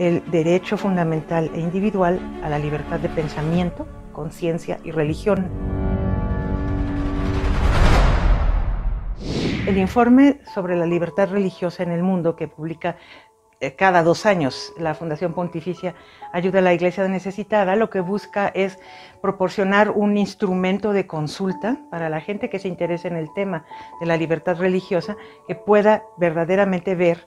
el 0.00 0.28
derecho 0.32 0.76
fundamental 0.76 1.48
e 1.54 1.60
individual 1.60 2.18
a 2.42 2.48
la 2.48 2.58
libertad 2.58 2.98
de 2.98 3.08
pensamiento, 3.08 3.86
conciencia 4.20 4.78
y 4.84 4.90
religión. 4.90 5.48
El 9.66 9.78
informe 9.78 10.40
sobre 10.52 10.76
la 10.76 10.84
libertad 10.84 11.30
religiosa 11.30 11.82
en 11.84 11.90
el 11.90 12.02
mundo 12.02 12.36
que 12.36 12.46
publica 12.46 12.98
eh, 13.60 13.74
cada 13.76 14.02
dos 14.02 14.26
años 14.26 14.74
la 14.78 14.92
Fundación 14.92 15.32
Pontificia 15.32 15.94
Ayuda 16.34 16.58
a 16.58 16.62
la 16.62 16.74
Iglesia 16.74 17.08
Necesitada, 17.08 17.76
lo 17.76 17.88
que 17.88 18.00
busca 18.00 18.48
es 18.48 18.78
proporcionar 19.22 19.88
un 19.88 20.18
instrumento 20.18 20.92
de 20.92 21.06
consulta 21.06 21.78
para 21.90 22.10
la 22.10 22.20
gente 22.20 22.50
que 22.50 22.58
se 22.58 22.68
interese 22.68 23.08
en 23.08 23.16
el 23.16 23.32
tema 23.32 23.64
de 24.00 24.06
la 24.06 24.18
libertad 24.18 24.58
religiosa, 24.58 25.16
que 25.48 25.54
pueda 25.54 26.02
verdaderamente 26.18 26.94
ver 26.94 27.26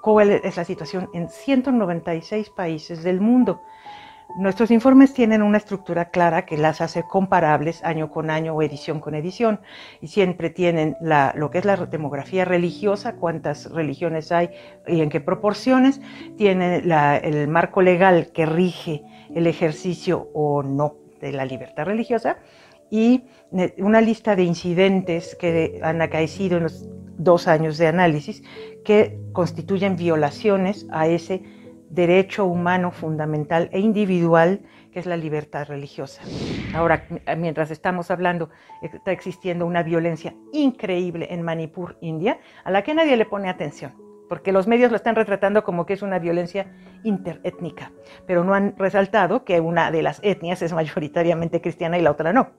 cuál 0.00 0.30
es 0.30 0.56
la 0.56 0.64
situación 0.64 1.10
en 1.12 1.28
196 1.28 2.48
países 2.48 3.02
del 3.02 3.20
mundo. 3.20 3.60
Nuestros 4.36 4.70
informes 4.70 5.12
tienen 5.12 5.42
una 5.42 5.58
estructura 5.58 6.10
clara 6.10 6.46
que 6.46 6.56
las 6.56 6.80
hace 6.80 7.02
comparables 7.02 7.82
año 7.84 8.10
con 8.10 8.30
año 8.30 8.54
o 8.54 8.62
edición 8.62 9.00
con 9.00 9.14
edición 9.14 9.60
y 10.00 10.06
siempre 10.06 10.50
tienen 10.50 10.96
lo 11.34 11.50
que 11.50 11.58
es 11.58 11.64
la 11.64 11.76
demografía 11.76 12.44
religiosa, 12.44 13.16
cuántas 13.16 13.70
religiones 13.70 14.30
hay 14.30 14.50
y 14.86 15.00
en 15.00 15.10
qué 15.10 15.20
proporciones, 15.20 16.00
tienen 16.36 16.90
el 16.90 17.48
marco 17.48 17.82
legal 17.82 18.30
que 18.32 18.46
rige 18.46 19.02
el 19.34 19.46
ejercicio 19.46 20.28
o 20.32 20.62
no 20.62 20.96
de 21.20 21.32
la 21.32 21.44
libertad 21.44 21.84
religiosa 21.84 22.38
y 22.90 23.24
una 23.78 24.00
lista 24.00 24.36
de 24.36 24.44
incidentes 24.44 25.34
que 25.34 25.80
han 25.82 26.02
acaecido 26.02 26.56
en 26.56 26.64
los 26.64 26.88
dos 27.18 27.48
años 27.48 27.78
de 27.78 27.86
análisis 27.86 28.42
que 28.84 29.18
constituyen 29.32 29.96
violaciones 29.96 30.86
a 30.90 31.06
ese 31.06 31.42
derecho 31.90 32.46
humano 32.46 32.92
fundamental 32.92 33.68
e 33.72 33.80
individual 33.80 34.62
que 34.92 35.00
es 35.00 35.06
la 35.06 35.16
libertad 35.16 35.66
religiosa. 35.68 36.22
Ahora, 36.74 37.06
mientras 37.36 37.70
estamos 37.70 38.10
hablando, 38.10 38.50
está 38.82 39.12
existiendo 39.12 39.66
una 39.66 39.82
violencia 39.82 40.34
increíble 40.52 41.28
en 41.30 41.42
Manipur, 41.42 41.96
India, 42.00 42.40
a 42.64 42.70
la 42.70 42.82
que 42.82 42.94
nadie 42.94 43.16
le 43.16 43.26
pone 43.26 43.48
atención, 43.48 43.94
porque 44.28 44.52
los 44.52 44.66
medios 44.66 44.90
lo 44.90 44.96
están 44.96 45.14
retratando 45.14 45.62
como 45.64 45.86
que 45.86 45.92
es 45.92 46.02
una 46.02 46.18
violencia 46.18 46.72
interétnica, 47.04 47.92
pero 48.26 48.44
no 48.44 48.54
han 48.54 48.76
resaltado 48.76 49.44
que 49.44 49.60
una 49.60 49.90
de 49.90 50.02
las 50.02 50.20
etnias 50.22 50.62
es 50.62 50.72
mayoritariamente 50.72 51.60
cristiana 51.60 51.98
y 51.98 52.02
la 52.02 52.10
otra 52.10 52.32
no. 52.32 52.50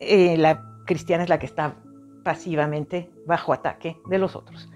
Eh, 0.00 0.36
la 0.36 0.62
cristiana 0.86 1.22
es 1.22 1.28
la 1.28 1.38
que 1.38 1.46
está 1.46 1.76
pasivamente 2.24 3.10
bajo 3.26 3.52
ataque 3.52 3.96
de 4.08 4.18
los 4.18 4.36
otros. 4.36 4.71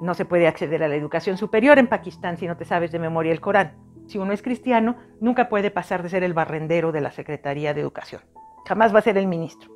No 0.00 0.14
se 0.14 0.24
puede 0.24 0.46
acceder 0.46 0.82
a 0.82 0.88
la 0.88 0.94
educación 0.94 1.36
superior 1.36 1.78
en 1.78 1.88
Pakistán 1.88 2.36
si 2.36 2.46
no 2.46 2.56
te 2.56 2.64
sabes 2.64 2.92
de 2.92 2.98
memoria 2.98 3.32
el 3.32 3.40
Corán. 3.40 3.76
Si 4.06 4.18
uno 4.18 4.32
es 4.32 4.42
cristiano, 4.42 4.96
nunca 5.20 5.48
puede 5.48 5.70
pasar 5.70 6.02
de 6.02 6.08
ser 6.08 6.22
el 6.22 6.34
barrendero 6.34 6.92
de 6.92 7.00
la 7.00 7.10
Secretaría 7.10 7.74
de 7.74 7.80
Educación. 7.80 8.22
Jamás 8.66 8.94
va 8.94 9.00
a 9.00 9.02
ser 9.02 9.18
el 9.18 9.26
ministro. 9.26 9.70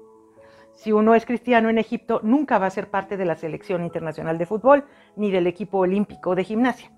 Si 0.74 0.90
uno 0.92 1.14
es 1.14 1.26
cristiano 1.26 1.68
en 1.68 1.78
Egipto, 1.78 2.20
nunca 2.22 2.58
va 2.58 2.66
a 2.66 2.70
ser 2.70 2.88
parte 2.88 3.16
de 3.16 3.24
la 3.24 3.36
selección 3.36 3.84
internacional 3.84 4.38
de 4.38 4.46
fútbol 4.46 4.84
ni 5.16 5.30
del 5.30 5.46
equipo 5.46 5.78
olímpico 5.78 6.34
de 6.34 6.44
gimnasia. 6.44 6.90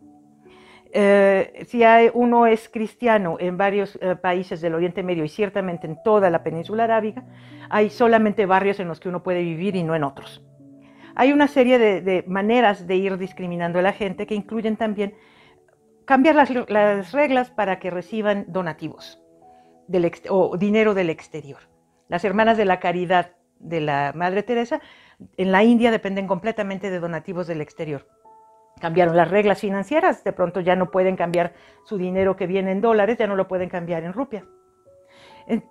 Eh, 0.97 1.65
si 1.67 1.83
uno 2.15 2.47
es 2.47 2.69
cristiano 2.69 3.37
en 3.41 3.57
varios 3.57 3.99
eh, 4.01 4.15
países 4.15 4.61
del 4.61 4.77
Oriente 4.77 5.03
Medio 5.03 5.25
y 5.25 5.29
ciertamente 5.29 5.89
en 5.89 6.01
toda 6.05 6.31
la 6.31 6.45
península 6.45 6.85
arábiga, 6.85 7.25
hay 7.69 7.91
solamente 7.91 8.47
barrios 8.47 8.79
en 8.79 8.87
los 8.87 9.01
que 9.01 9.09
uno 9.09 9.25
puede 9.25 9.43
vivir 9.43 9.75
y 9.75 9.83
no 9.83 9.97
en 9.97 10.05
otros. 10.05 10.45
Hay 11.17 11.33
una 11.33 11.49
serie 11.49 11.79
de, 11.79 12.25
maneras 12.27 12.87
de 12.87 12.97
ir 12.97 13.19
discriminando 13.19 13.79
a 13.79 13.83
la 13.83 13.93
gente 13.93 14.27
que 14.27 14.35
incluyen 14.35 14.77
también 14.77 15.15
cambiar 16.05 16.35
las, 16.35 17.13
reglas 17.13 17.51
para 17.51 17.79
que 17.79 17.91
reciban 17.91 18.45
donativos 18.49 19.21
o 20.29 20.57
dinero 20.57 20.95
del 20.95 21.11
exterior. 21.11 21.61
Las 22.09 22.25
hermanas 22.25 22.57
de 22.57 22.65
la 22.65 22.81
caridad 22.81 23.33
de 23.59 23.81
la 23.81 24.13
Madre 24.15 24.43
Teresa 24.43 24.81
en 25.37 25.53
la 25.53 25.63
India 25.63 25.91
dependen 25.91 26.27
completamente 26.27 26.91
de 26.91 27.01
donativos 27.01 27.47
del 27.47 27.61
exterior. 27.61 28.09
Cambiaron 28.81 29.17
las 29.17 29.31
reglas 29.31 29.61
financieras, 29.61 30.25
de 30.25 30.33
pronto 30.33 30.61
ya 30.61 30.75
no 30.75 30.91
pueden 30.91 31.17
cambiar 31.17 31.55
su 31.85 31.97
dinero 31.97 32.37
que 32.37 32.47
viene 32.47 32.73
en 32.73 32.81
dólares, 32.81 33.19
ya 33.19 33.27
no 33.27 33.37
lo 33.37 33.47
pueden 33.47 33.69
cambiar 33.69 34.03
en 34.03 34.13
rupia. 34.13 34.45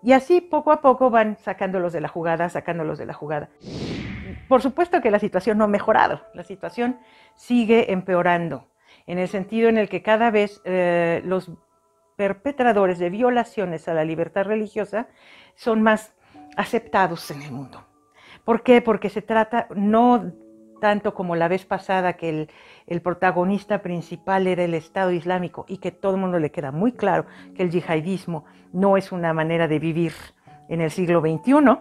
Y 0.03 0.13
así 0.13 0.39
poco 0.39 0.71
a 0.71 0.81
poco 0.81 1.09
van 1.09 1.37
sacándolos 1.37 1.93
de 1.93 2.01
la 2.01 2.07
jugada, 2.07 2.47
sacándolos 2.49 2.97
de 2.97 3.05
la 3.05 3.13
jugada. 3.13 3.49
Por 4.47 4.61
supuesto 4.61 5.01
que 5.01 5.11
la 5.11 5.19
situación 5.19 5.57
no 5.57 5.65
ha 5.65 5.67
mejorado, 5.67 6.21
la 6.33 6.43
situación 6.43 6.99
sigue 7.35 7.91
empeorando, 7.91 8.67
en 9.07 9.17
el 9.19 9.27
sentido 9.27 9.69
en 9.69 9.77
el 9.77 9.89
que 9.89 10.01
cada 10.01 10.31
vez 10.31 10.61
eh, 10.65 11.21
los 11.25 11.51
perpetradores 12.15 12.99
de 12.99 13.09
violaciones 13.09 13.87
a 13.87 13.93
la 13.93 14.05
libertad 14.05 14.45
religiosa 14.45 15.07
son 15.55 15.81
más 15.81 16.13
aceptados 16.55 17.31
en 17.31 17.41
el 17.41 17.51
mundo. 17.51 17.85
¿Por 18.45 18.63
qué? 18.63 18.81
Porque 18.81 19.09
se 19.09 19.21
trata 19.21 19.67
no 19.75 20.31
tanto 20.79 21.13
como 21.13 21.37
la 21.37 21.47
vez 21.47 21.65
pasada 21.65 22.13
que 22.13 22.27
el, 22.29 22.49
el, 22.87 23.01
protagonista 23.01 23.81
principal 23.81 24.47
era 24.47 24.65
el 24.65 24.73
Estado 24.73 25.11
Islámico 25.11 25.63
y 25.69 25.77
que 25.77 25.91
todo 25.91 26.15
el 26.15 26.21
mundo 26.21 26.39
le 26.39 26.51
queda 26.51 26.73
muy 26.73 26.91
claro 26.91 27.25
que 27.55 27.63
el 27.63 27.71
yihadismo 27.71 28.43
no 28.73 28.97
es 28.97 29.13
una 29.13 29.33
manera 29.33 29.69
de 29.69 29.79
vivir 29.79 30.11
en 30.67 30.81
el 30.81 30.91
siglo 30.91 31.21
XXI, 31.21 31.79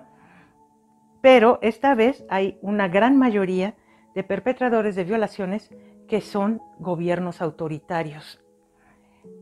pero 1.22 1.58
esta 1.62 1.94
vez 1.94 2.26
hay 2.28 2.58
una 2.60 2.88
gran 2.88 3.16
mayoría 3.16 3.76
de 4.14 4.24
perpetradores 4.24 4.94
de 4.96 5.04
violaciones 5.04 5.70
que 6.08 6.20
son 6.20 6.60
gobiernos 6.78 7.40
autoritarios. 7.40 8.40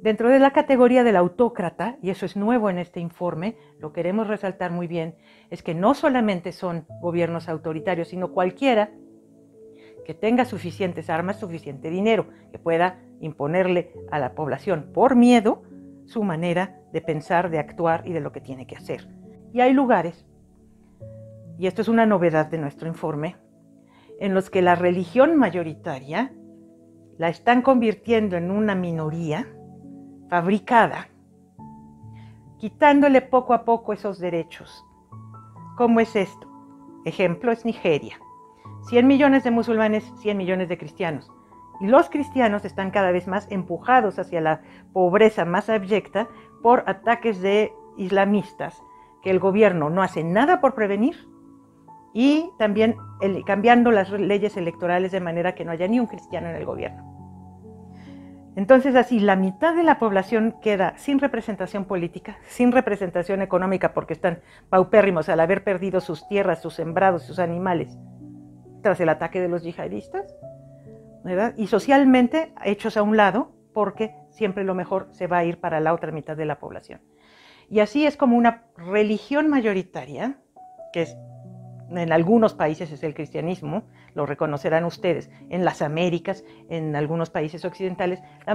Dentro 0.02 0.28
de 0.28 0.38
la 0.38 0.52
categoría 0.52 1.02
del 1.02 1.16
autócrata, 1.16 1.96
y 2.02 2.10
eso 2.10 2.26
es 2.26 2.36
nuevo 2.36 2.68
en 2.68 2.78
este 2.78 3.00
informe, 3.00 3.56
lo 3.78 3.94
queremos 3.94 4.28
resaltar 4.28 4.70
muy 4.70 4.86
bien, 4.86 5.16
es 5.48 5.62
que 5.62 5.74
no 5.74 5.94
solamente 5.94 6.52
son 6.52 6.86
gobiernos 7.00 7.48
autoritarios, 7.48 8.08
sino 8.08 8.30
cualquiera 8.32 8.90
que 10.04 10.12
tenga 10.12 10.44
suficientes 10.44 11.08
armas, 11.08 11.40
suficiente 11.40 11.88
dinero, 11.88 12.26
que 12.52 12.58
pueda 12.58 13.00
imponerle 13.20 13.92
a 14.10 14.18
la 14.18 14.34
población 14.34 14.90
por 14.92 15.16
miedo 15.16 15.62
su 16.04 16.24
manera 16.24 16.78
de 16.92 17.00
pensar, 17.00 17.48
de 17.48 17.58
actuar 17.58 18.02
y 18.06 18.12
de 18.12 18.20
lo 18.20 18.32
que 18.32 18.40
tiene 18.42 18.66
que 18.66 18.76
hacer. 18.76 19.08
Y 19.52 19.60
hay 19.60 19.72
lugares 19.72 20.26
y 21.60 21.66
esto 21.66 21.82
es 21.82 21.88
una 21.88 22.06
novedad 22.06 22.46
de 22.46 22.56
nuestro 22.56 22.88
informe, 22.88 23.36
en 24.18 24.32
los 24.32 24.48
que 24.48 24.62
la 24.62 24.76
religión 24.76 25.36
mayoritaria 25.36 26.32
la 27.18 27.28
están 27.28 27.60
convirtiendo 27.60 28.38
en 28.38 28.50
una 28.50 28.74
minoría 28.74 29.46
fabricada, 30.30 31.08
quitándole 32.56 33.20
poco 33.20 33.52
a 33.52 33.66
poco 33.66 33.92
esos 33.92 34.18
derechos. 34.18 34.86
¿Cómo 35.76 36.00
es 36.00 36.16
esto? 36.16 36.50
Ejemplo 37.04 37.52
es 37.52 37.66
Nigeria. 37.66 38.18
100 38.88 39.06
millones 39.06 39.44
de 39.44 39.50
musulmanes, 39.50 40.10
100 40.20 40.38
millones 40.38 40.70
de 40.70 40.78
cristianos. 40.78 41.30
Y 41.78 41.88
los 41.88 42.08
cristianos 42.08 42.64
están 42.64 42.90
cada 42.90 43.12
vez 43.12 43.28
más 43.28 43.46
empujados 43.52 44.18
hacia 44.18 44.40
la 44.40 44.62
pobreza 44.94 45.44
más 45.44 45.68
abyecta 45.68 46.26
por 46.62 46.84
ataques 46.86 47.42
de 47.42 47.70
islamistas 47.98 48.82
que 49.20 49.28
el 49.28 49.40
gobierno 49.40 49.90
no 49.90 50.02
hace 50.02 50.24
nada 50.24 50.62
por 50.62 50.74
prevenir 50.74 51.29
y 52.12 52.50
también 52.58 52.96
cambiando 53.46 53.90
las 53.90 54.10
leyes 54.10 54.56
electorales 54.56 55.12
de 55.12 55.20
manera 55.20 55.54
que 55.54 55.64
no 55.64 55.72
haya 55.72 55.86
ni 55.88 56.00
un 56.00 56.06
cristiano 56.06 56.48
en 56.48 56.56
el 56.56 56.64
gobierno. 56.64 57.06
Entonces 58.56 58.96
así 58.96 59.20
la 59.20 59.36
mitad 59.36 59.76
de 59.76 59.84
la 59.84 59.98
población 59.98 60.56
queda 60.60 60.94
sin 60.96 61.20
representación 61.20 61.84
política, 61.84 62.38
sin 62.48 62.72
representación 62.72 63.42
económica 63.42 63.94
porque 63.94 64.12
están 64.12 64.40
paupérrimos 64.68 65.28
al 65.28 65.40
haber 65.40 65.62
perdido 65.62 66.00
sus 66.00 66.26
tierras, 66.28 66.60
sus 66.60 66.74
sembrados, 66.74 67.22
sus 67.22 67.38
animales 67.38 67.96
tras 68.82 69.00
el 69.00 69.08
ataque 69.08 69.40
de 69.40 69.48
los 69.48 69.62
yihadistas, 69.62 70.34
y 71.56 71.66
socialmente 71.66 72.52
hechos 72.64 72.96
a 72.96 73.02
un 73.02 73.16
lado 73.16 73.52
porque 73.72 74.14
siempre 74.30 74.64
lo 74.64 74.74
mejor 74.74 75.08
se 75.12 75.26
va 75.26 75.38
a 75.38 75.44
ir 75.44 75.60
para 75.60 75.80
la 75.80 75.92
otra 75.92 76.12
mitad 76.12 76.36
de 76.36 76.46
la 76.46 76.58
población. 76.58 77.00
Y 77.68 77.80
así 77.80 78.06
es 78.06 78.16
como 78.16 78.36
una 78.36 78.64
religión 78.76 79.48
mayoritaria, 79.48 80.38
que 80.92 81.02
es 81.02 81.16
en 81.90 82.12
algunos 82.12 82.54
países 82.54 82.92
es 82.92 83.02
el 83.02 83.14
cristianismo, 83.14 83.82
lo 84.14 84.26
reconocerán 84.26 84.84
ustedes, 84.84 85.30
en 85.48 85.64
las 85.64 85.82
Américas, 85.82 86.44
en 86.68 86.94
algunos 86.96 87.30
países 87.30 87.64
occidentales, 87.64 88.20
la, 88.46 88.54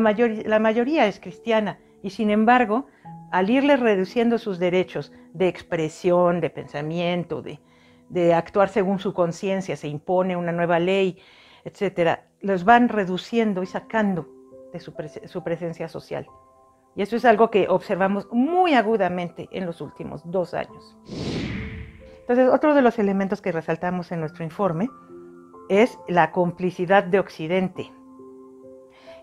mayoría 0.59 1.07
es 1.07 1.19
cristiana 1.19 1.79
y 2.01 2.11
sin 2.11 2.29
embargo, 2.29 2.87
al 3.31 3.49
irles 3.49 3.79
reduciendo 3.79 4.37
sus 4.37 4.59
derechos 4.59 5.11
de 5.33 5.47
expresión, 5.47 6.39
de 6.39 6.49
pensamiento, 6.49 7.41
de, 7.41 8.33
actuar 8.33 8.69
según 8.69 8.99
su 8.99 9.13
conciencia, 9.13 9.75
se 9.75 9.87
impone 9.87 10.37
una 10.37 10.51
nueva 10.51 10.79
ley, 10.79 11.19
etcétera, 11.63 12.27
los 12.39 12.63
van 12.63 12.89
reduciendo 12.89 13.63
y 13.63 13.65
sacando 13.65 14.29
de 14.71 14.79
su 14.79 15.43
presencia 15.43 15.87
social. 15.87 16.27
Y 16.95 17.01
eso 17.01 17.17
es 17.17 17.25
algo 17.25 17.49
que 17.49 17.67
observamos 17.67 18.27
muy 18.31 18.73
agudamente 18.73 19.49
en 19.51 19.65
los 19.65 19.81
últimos 19.81 20.21
dos 20.23 20.53
años. 20.53 20.95
Entonces, 22.27 22.49
otro 22.51 22.73
de 22.73 22.81
los 22.81 22.97
elementos 22.97 23.39
que 23.39 23.51
resaltamos 23.51 24.11
en 24.11 24.19
nuestro 24.19 24.43
informe 24.43 24.89
es 25.69 25.99
la 26.07 26.31
complicidad 26.31 27.03
de 27.03 27.19
Occidente. 27.19 27.93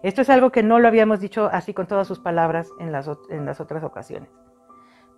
Esto 0.04 0.22
es 0.22 0.30
algo 0.30 0.52
que 0.52 0.62
no 0.62 0.78
lo 0.78 0.86
habíamos 0.86 1.18
dicho 1.18 1.48
así 1.52 1.74
con 1.74 1.88
todas 1.88 2.06
sus 2.06 2.20
palabras 2.20 2.70
en 2.78 2.92
las, 2.92 3.10
en 3.28 3.44
las 3.44 3.60
otras 3.60 3.82
ocasiones. 3.82 4.30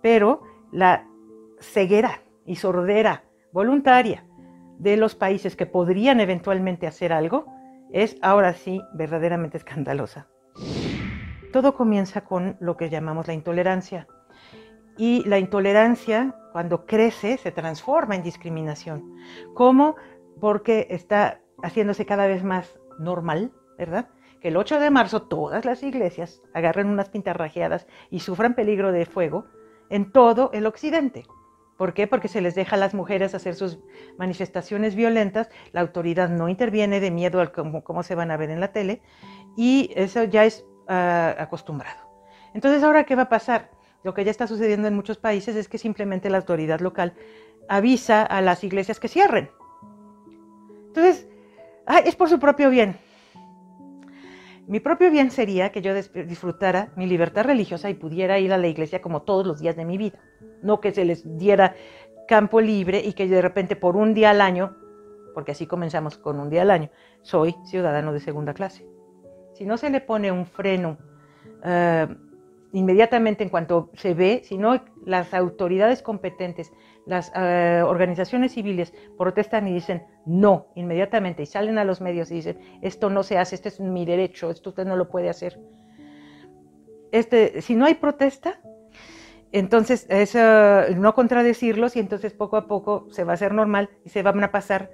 Pero 0.01 0.41
la 0.71 1.07
ceguera 1.59 2.21
y 2.45 2.55
sordera 2.55 3.23
voluntaria 3.51 4.25
de 4.79 4.97
los 4.97 5.15
países 5.15 5.55
que 5.55 5.67
podrían 5.67 6.19
eventualmente 6.19 6.87
hacer 6.87 7.13
algo 7.13 7.45
es 7.91 8.17
ahora 8.21 8.53
sí 8.53 8.81
verdaderamente 8.93 9.57
escandalosa. 9.57 10.27
Todo 11.53 11.75
comienza 11.75 12.21
con 12.21 12.57
lo 12.59 12.77
que 12.77 12.89
llamamos 12.89 13.27
la 13.27 13.33
intolerancia. 13.33 14.07
Y 14.97 15.23
la 15.27 15.39
intolerancia, 15.39 16.35
cuando 16.55 16.85
crece, 16.85 17.35
se 17.35 17.51
transforma 17.51 18.15
en 18.15 18.23
discriminación. 18.23 19.17
¿Cómo? 19.53 19.97
Porque 20.39 20.87
está 20.89 21.41
haciéndose 21.61 22.05
cada 22.05 22.27
vez 22.27 22.45
más 22.45 22.79
normal, 22.97 23.51
¿verdad? 23.77 24.07
Que 24.39 24.47
el 24.47 24.55
8 24.55 24.79
de 24.79 24.89
marzo 24.89 25.23
todas 25.23 25.65
las 25.65 25.83
iglesias 25.83 26.41
agarren 26.53 26.87
unas 26.87 27.09
pintarrajeadas 27.09 27.87
y 28.09 28.21
sufran 28.21 28.55
peligro 28.55 28.93
de 28.93 29.05
fuego 29.05 29.47
en 29.89 30.13
todo 30.13 30.49
el 30.53 30.65
occidente. 30.65 31.25
¿Por 31.77 31.93
qué? 31.93 32.07
Porque 32.07 32.29
se 32.29 32.39
les 32.39 32.55
deja 32.55 32.77
a 32.77 32.79
las 32.79 32.93
mujeres 32.93 33.35
hacer 33.35 33.55
sus 33.55 33.79
manifestaciones 34.17 34.95
violentas, 34.95 35.49
la 35.73 35.81
autoridad 35.81 36.29
no 36.29 36.47
interviene 36.47 37.01
de 37.01 37.11
miedo 37.11 37.41
a 37.41 37.51
cómo, 37.51 38.01
se 38.01 38.15
van 38.15 38.31
a 38.31 38.37
ver 38.37 38.49
en 38.49 38.61
la 38.61 38.71
tele 38.71 39.01
y 39.57 39.91
eso 39.97 40.23
ya 40.23 40.45
es 40.45 40.65
ah, 40.87 41.35
acostumbrado. 41.37 41.99
Entonces, 42.53 42.81
¿ahora 42.81 43.03
qué 43.03 43.17
va 43.17 43.23
a 43.23 43.29
pasar? 43.29 43.74
Lo 44.05 44.13
que 44.13 44.23
ya 44.23 44.29
está 44.29 44.45
sucediendo 44.45 44.87
en 44.87 44.93
muchos 44.93 45.17
países 45.17 45.55
es 45.55 45.67
que 45.67 45.79
simplemente 45.79 46.29
la 46.29 46.37
autoridad 46.37 46.79
local 46.79 47.15
avisa 47.67 48.21
a 48.21 48.39
las 48.39 48.63
iglesias 48.63 48.99
que 48.99 49.07
cierren. 49.07 49.49
Entonces, 50.89 51.27
es 52.05 52.15
por 52.15 52.29
su 52.29 52.37
propio 52.37 52.69
bien. 52.69 52.97
Mi 54.67 54.79
propio 54.79 55.09
bien 55.09 55.31
sería 55.31 55.71
que 55.71 55.81
yo 55.81 55.95
disfrutara 55.95 56.93
mi 56.95 57.07
libertad 57.07 57.45
religiosa 57.45 57.89
y 57.89 57.95
pudiera 57.95 58.37
ir 58.37 58.53
a 58.53 58.59
la 58.59 58.67
iglesia 58.67 59.01
como 59.01 59.23
todos 59.23 59.47
los 59.47 59.59
días 59.59 59.75
de 59.75 59.85
mi 59.85 59.97
vida. 59.97 60.19
No 60.61 60.79
que 60.81 60.91
se 60.91 61.03
les 61.03 61.39
diera 61.39 61.73
campo 62.27 62.61
libre 62.61 63.01
y 63.03 63.13
que 63.13 63.27
de 63.27 63.41
repente 63.41 63.75
por 63.75 63.95
un 63.95 64.13
día 64.13 64.29
al 64.29 64.41
año, 64.41 64.77
porque 65.33 65.53
así 65.53 65.65
comenzamos 65.65 66.19
con 66.19 66.39
un 66.39 66.51
día 66.51 66.61
al 66.61 66.69
año, 66.69 66.91
soy 67.23 67.55
ciudadano 67.65 68.13
de 68.13 68.19
segunda 68.19 68.53
clase. 68.53 68.85
Si 69.55 69.65
no 69.65 69.77
se 69.77 69.89
le 69.89 69.99
pone 69.99 70.31
un 70.31 70.45
freno 70.45 70.95
eh, 71.63 72.07
inmediatamente 72.75 73.41
en 73.41 73.49
cuanto 73.49 73.89
se 73.93 74.13
ve, 74.13 74.41
sino 74.43 74.83
las 75.05 75.33
autoridades 75.33 76.01
competentes, 76.01 76.73
las 77.05 77.31
eh, 77.33 77.81
organizaciones 77.85 78.51
civiles 78.51 78.93
protestan 79.17 79.65
y 79.69 79.73
dicen 79.73 80.03
no 80.25 80.67
inmediatamente 80.75 81.43
y 81.43 81.45
salen 81.45 81.77
a 81.77 81.85
los 81.85 82.01
medios 82.01 82.31
y 82.31 82.35
dicen 82.35 82.59
esto 82.81 83.09
no 83.09 83.23
se 83.23 83.37
hace, 83.37 83.55
este 83.55 83.69
es 83.69 83.79
mi 83.79 84.05
derecho, 84.05 84.51
esto 84.51 84.71
usted 84.71 84.85
no 84.85 84.97
lo 84.97 85.07
puede 85.07 85.29
hacer. 85.29 85.57
Este, 87.13 87.61
si 87.61 87.75
no 87.75 87.85
hay 87.85 87.93
protesta, 87.93 88.59
entonces 89.53 90.05
es 90.09 90.35
no 90.35 91.15
contradecirlos 91.15 91.95
y 91.95 91.99
entonces 92.01 92.33
poco 92.33 92.57
a 92.57 92.67
poco 92.67 93.07
se 93.09 93.23
va 93.23 93.31
a 93.31 93.35
hacer 93.35 93.53
normal 93.53 93.89
y 94.03 94.09
se 94.09 94.21
van 94.21 94.43
a 94.43 94.51
pasar 94.51 94.91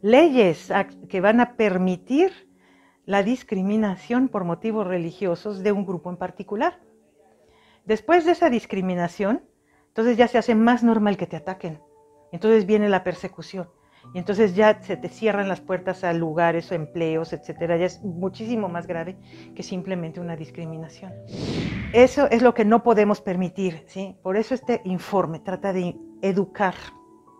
leyes 0.00 0.72
que 1.10 1.20
van 1.20 1.40
a 1.40 1.56
permitir 1.56 2.48
la 3.04 3.22
discriminación 3.22 4.28
por 4.28 4.44
motivos 4.44 4.86
religiosos 4.86 5.62
de 5.62 5.72
un 5.72 5.84
grupo 5.84 6.08
en 6.08 6.16
particular. 6.16 6.87
Después 7.88 8.26
de 8.26 8.32
esa 8.32 8.50
discriminación, 8.50 9.40
entonces 9.86 10.18
ya 10.18 10.28
se 10.28 10.36
hace 10.36 10.54
más 10.54 10.82
normal 10.82 11.16
que 11.16 11.26
te 11.26 11.36
ataquen. 11.36 11.80
Entonces 12.32 12.66
viene 12.66 12.90
la 12.90 13.02
persecución. 13.02 13.70
Y 14.12 14.18
entonces 14.18 14.54
ya 14.54 14.82
se 14.82 14.98
te 14.98 15.08
cierran 15.08 15.48
las 15.48 15.62
puertas 15.62 16.04
a 16.04 16.12
lugares 16.12 16.70
o 16.70 16.74
empleos, 16.74 17.32
etcétera. 17.32 17.78
Ya 17.78 17.86
es 17.86 18.04
muchísimo 18.04 18.68
más 18.68 18.86
grave 18.86 19.16
que 19.54 19.62
simplemente 19.62 20.20
una 20.20 20.36
discriminación. 20.36 21.14
Eso 21.94 22.28
es 22.28 22.42
lo 22.42 22.52
que 22.52 22.66
no 22.66 22.82
podemos 22.82 23.22
permitir, 23.22 23.84
¿sí? 23.86 24.18
Por 24.22 24.36
eso 24.36 24.54
este 24.54 24.82
informe 24.84 25.40
trata 25.40 25.72
de 25.72 25.96
educar 26.20 26.74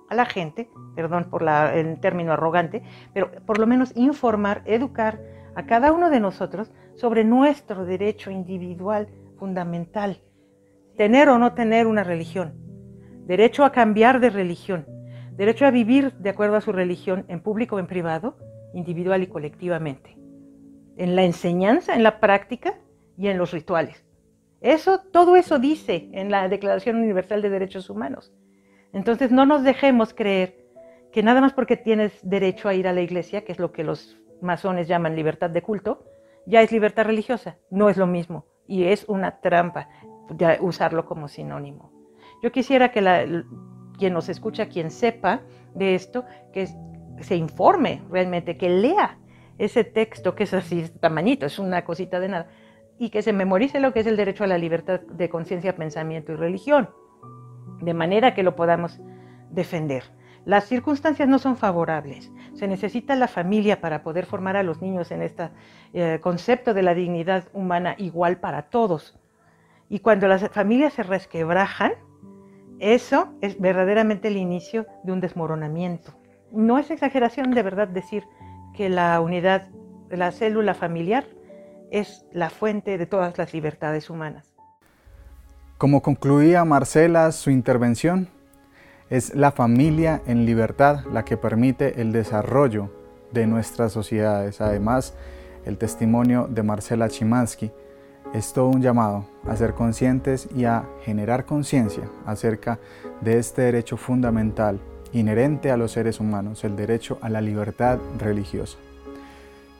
a 0.08 0.14
la 0.14 0.24
gente, 0.24 0.70
perdón 0.96 1.28
por 1.28 1.46
el 1.46 2.00
término 2.00 2.32
arrogante, 2.32 2.82
pero 3.12 3.30
por 3.44 3.58
lo 3.58 3.66
menos 3.66 3.92
informar, 3.96 4.62
educar 4.64 5.20
a 5.54 5.66
cada 5.66 5.92
uno 5.92 6.08
de 6.08 6.20
nosotros 6.20 6.72
sobre 6.94 7.22
nuestro 7.22 7.84
derecho 7.84 8.30
individual 8.30 9.08
fundamental. 9.38 10.22
Tener 10.98 11.30
o 11.30 11.38
no 11.38 11.54
tener 11.54 11.86
una 11.86 12.04
religión. 12.04 12.52
Derecho 13.26 13.64
a 13.64 13.72
cambiar 13.72 14.20
de 14.20 14.28
religión 14.28 14.84
derecho 15.38 15.66
a 15.66 15.70
vivir 15.70 16.12
de 16.14 16.30
acuerdo 16.30 16.56
a 16.56 16.60
su 16.60 16.72
religión 16.72 17.24
en 17.28 17.40
público 17.40 17.76
o 17.76 17.78
en 17.78 17.86
privado, 17.86 18.36
individual 18.74 19.22
y 19.22 19.28
colectivamente, 19.28 20.18
en 20.96 21.14
la 21.14 21.22
enseñanza, 21.22 21.94
en 21.94 22.02
la 22.02 22.18
práctica 22.18 22.74
y 23.16 23.28
en 23.28 23.38
los 23.38 23.52
rituales. 23.52 24.04
Eso, 24.60 24.98
todo 25.12 25.36
eso 25.36 25.60
dice 25.60 26.08
en 26.12 26.32
la 26.32 26.48
Declaración 26.48 26.96
Universal 26.96 27.40
de 27.40 27.50
Derechos 27.50 27.88
Humanos. 27.88 28.32
Entonces 28.92 29.30
no 29.30 29.46
nos 29.46 29.62
dejemos 29.62 30.12
creer 30.12 30.56
que 31.12 31.22
nada 31.22 31.40
más 31.40 31.52
porque 31.52 31.76
tienes 31.76 32.18
derecho 32.28 32.68
a 32.68 32.74
ir 32.74 32.88
a 32.88 32.92
la 32.92 33.00
iglesia, 33.00 33.44
que 33.44 33.52
es 33.52 33.60
lo 33.60 33.70
que 33.70 33.84
los 33.84 34.18
masones 34.42 34.88
llaman 34.88 35.14
libertad 35.14 35.50
de 35.50 35.62
culto, 35.62 36.04
ya 36.46 36.62
es 36.62 36.72
libertad 36.72 37.04
religiosa. 37.04 37.58
No 37.70 37.88
es 37.88 37.96
lo 37.96 38.08
mismo 38.08 38.44
y 38.66 38.84
es 38.84 39.08
una 39.08 39.40
trampa 39.40 39.88
usarlo 40.60 41.04
como 41.04 41.28
sinónimo. 41.28 41.92
Yo 42.42 42.52
quisiera 42.52 42.90
que 42.90 43.00
la, 43.00 43.24
quien 43.98 44.14
nos 44.14 44.28
escucha, 44.28 44.68
quien 44.68 44.90
sepa 44.90 45.42
de 45.74 45.94
esto, 45.94 46.24
que 46.52 46.68
se 47.20 47.36
informe 47.36 48.02
realmente, 48.10 48.56
que 48.56 48.68
lea 48.68 49.18
ese 49.58 49.84
texto 49.84 50.34
que 50.34 50.44
es 50.44 50.54
así, 50.54 50.88
tamañito, 51.00 51.46
es 51.46 51.58
una 51.58 51.84
cosita 51.84 52.20
de 52.20 52.28
nada, 52.28 52.48
y 52.98 53.10
que 53.10 53.22
se 53.22 53.32
memorice 53.32 53.80
lo 53.80 53.92
que 53.92 54.00
es 54.00 54.06
el 54.06 54.16
derecho 54.16 54.44
a 54.44 54.46
la 54.46 54.58
libertad 54.58 55.00
de 55.00 55.28
conciencia, 55.28 55.76
pensamiento 55.76 56.32
y 56.32 56.36
religión, 56.36 56.90
de 57.80 57.94
manera 57.94 58.34
que 58.34 58.42
lo 58.42 58.56
podamos 58.56 59.00
defender. 59.50 60.04
Las 60.44 60.64
circunstancias 60.64 61.28
no 61.28 61.38
son 61.38 61.56
favorables. 61.56 62.32
Se 62.54 62.66
necesita 62.66 63.14
la 63.16 63.28
familia 63.28 63.80
para 63.80 64.02
poder 64.02 64.24
formar 64.24 64.56
a 64.56 64.62
los 64.62 64.80
niños 64.80 65.10
en 65.10 65.22
este 65.22 65.50
concepto 66.20 66.72
de 66.72 66.82
la 66.82 66.94
dignidad 66.94 67.48
humana 67.52 67.94
igual 67.98 68.38
para 68.38 68.62
todos. 68.62 69.18
Y 69.88 70.00
cuando 70.00 70.28
las 70.28 70.48
familias 70.50 70.92
se 70.92 71.02
resquebrajan, 71.02 71.92
eso 72.78 73.34
es 73.40 73.58
verdaderamente 73.60 74.28
el 74.28 74.36
inicio 74.36 74.86
de 75.02 75.12
un 75.12 75.20
desmoronamiento. 75.20 76.12
No 76.52 76.78
es 76.78 76.90
exageración 76.90 77.52
de 77.52 77.62
verdad 77.62 77.88
decir 77.88 78.24
que 78.74 78.88
la 78.88 79.20
unidad, 79.20 79.68
la 80.10 80.30
célula 80.30 80.74
familiar, 80.74 81.26
es 81.90 82.26
la 82.32 82.50
fuente 82.50 82.98
de 82.98 83.06
todas 83.06 83.36
las 83.38 83.52
libertades 83.54 84.10
humanas. 84.10 84.54
Como 85.78 86.02
concluía 86.02 86.64
Marcela 86.64 87.32
su 87.32 87.50
intervención, 87.50 88.28
es 89.10 89.34
la 89.34 89.52
familia 89.52 90.20
en 90.26 90.44
libertad 90.44 91.04
la 91.12 91.24
que 91.24 91.36
permite 91.36 92.00
el 92.00 92.12
desarrollo 92.12 92.92
de 93.32 93.46
nuestras 93.46 93.92
sociedades. 93.92 94.60
Además, 94.60 95.14
el 95.64 95.78
testimonio 95.78 96.46
de 96.48 96.62
Marcela 96.62 97.08
Chimansky 97.08 97.70
es 98.34 98.52
todo 98.52 98.68
un 98.68 98.82
llamado 98.82 99.24
a 99.46 99.56
ser 99.56 99.74
conscientes 99.74 100.48
y 100.54 100.64
a 100.64 100.84
generar 101.04 101.44
conciencia 101.44 102.04
acerca 102.26 102.78
de 103.20 103.38
este 103.38 103.62
derecho 103.62 103.96
fundamental 103.96 104.78
inherente 105.12 105.70
a 105.70 105.76
los 105.76 105.92
seres 105.92 106.20
humanos, 106.20 106.64
el 106.64 106.76
derecho 106.76 107.18
a 107.22 107.28
la 107.28 107.40
libertad 107.40 107.98
religiosa. 108.18 108.76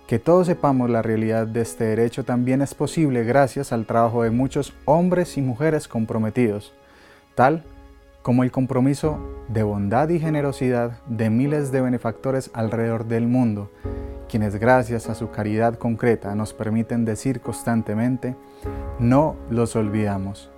Que 0.07 0.19
todos 0.19 0.47
sepamos 0.47 0.89
la 0.89 1.03
realidad 1.03 1.47
de 1.47 1.61
este 1.61 1.85
derecho 1.85 2.25
también 2.25 2.63
es 2.63 2.75
posible 2.75 3.25
gracias 3.25 3.73
al 3.73 3.85
trabajo 3.85 4.23
de 4.23 4.31
muchos 4.31 4.73
hombres 4.87 5.37
y 5.37 5.43
mujeres 5.43 5.87
comprometidos, 5.87 6.73
tal 7.35 7.63
como 8.23 8.43
el 8.43 8.51
compromiso 8.51 9.19
de 9.49 9.63
bondad 9.63 10.09
y 10.09 10.19
generosidad 10.19 11.03
de 11.07 11.29
miles 11.29 11.73
de 11.73 11.83
benefactores 11.83 12.51
alrededor 12.55 13.05
del 13.05 13.27
mundo 13.27 13.71
quienes 14.29 14.57
gracias 14.57 15.09
a 15.09 15.15
su 15.15 15.31
caridad 15.31 15.75
concreta 15.75 16.35
nos 16.35 16.53
permiten 16.53 17.05
decir 17.05 17.41
constantemente, 17.41 18.37
no 18.99 19.37
los 19.51 19.75
olvidamos. 19.75 20.51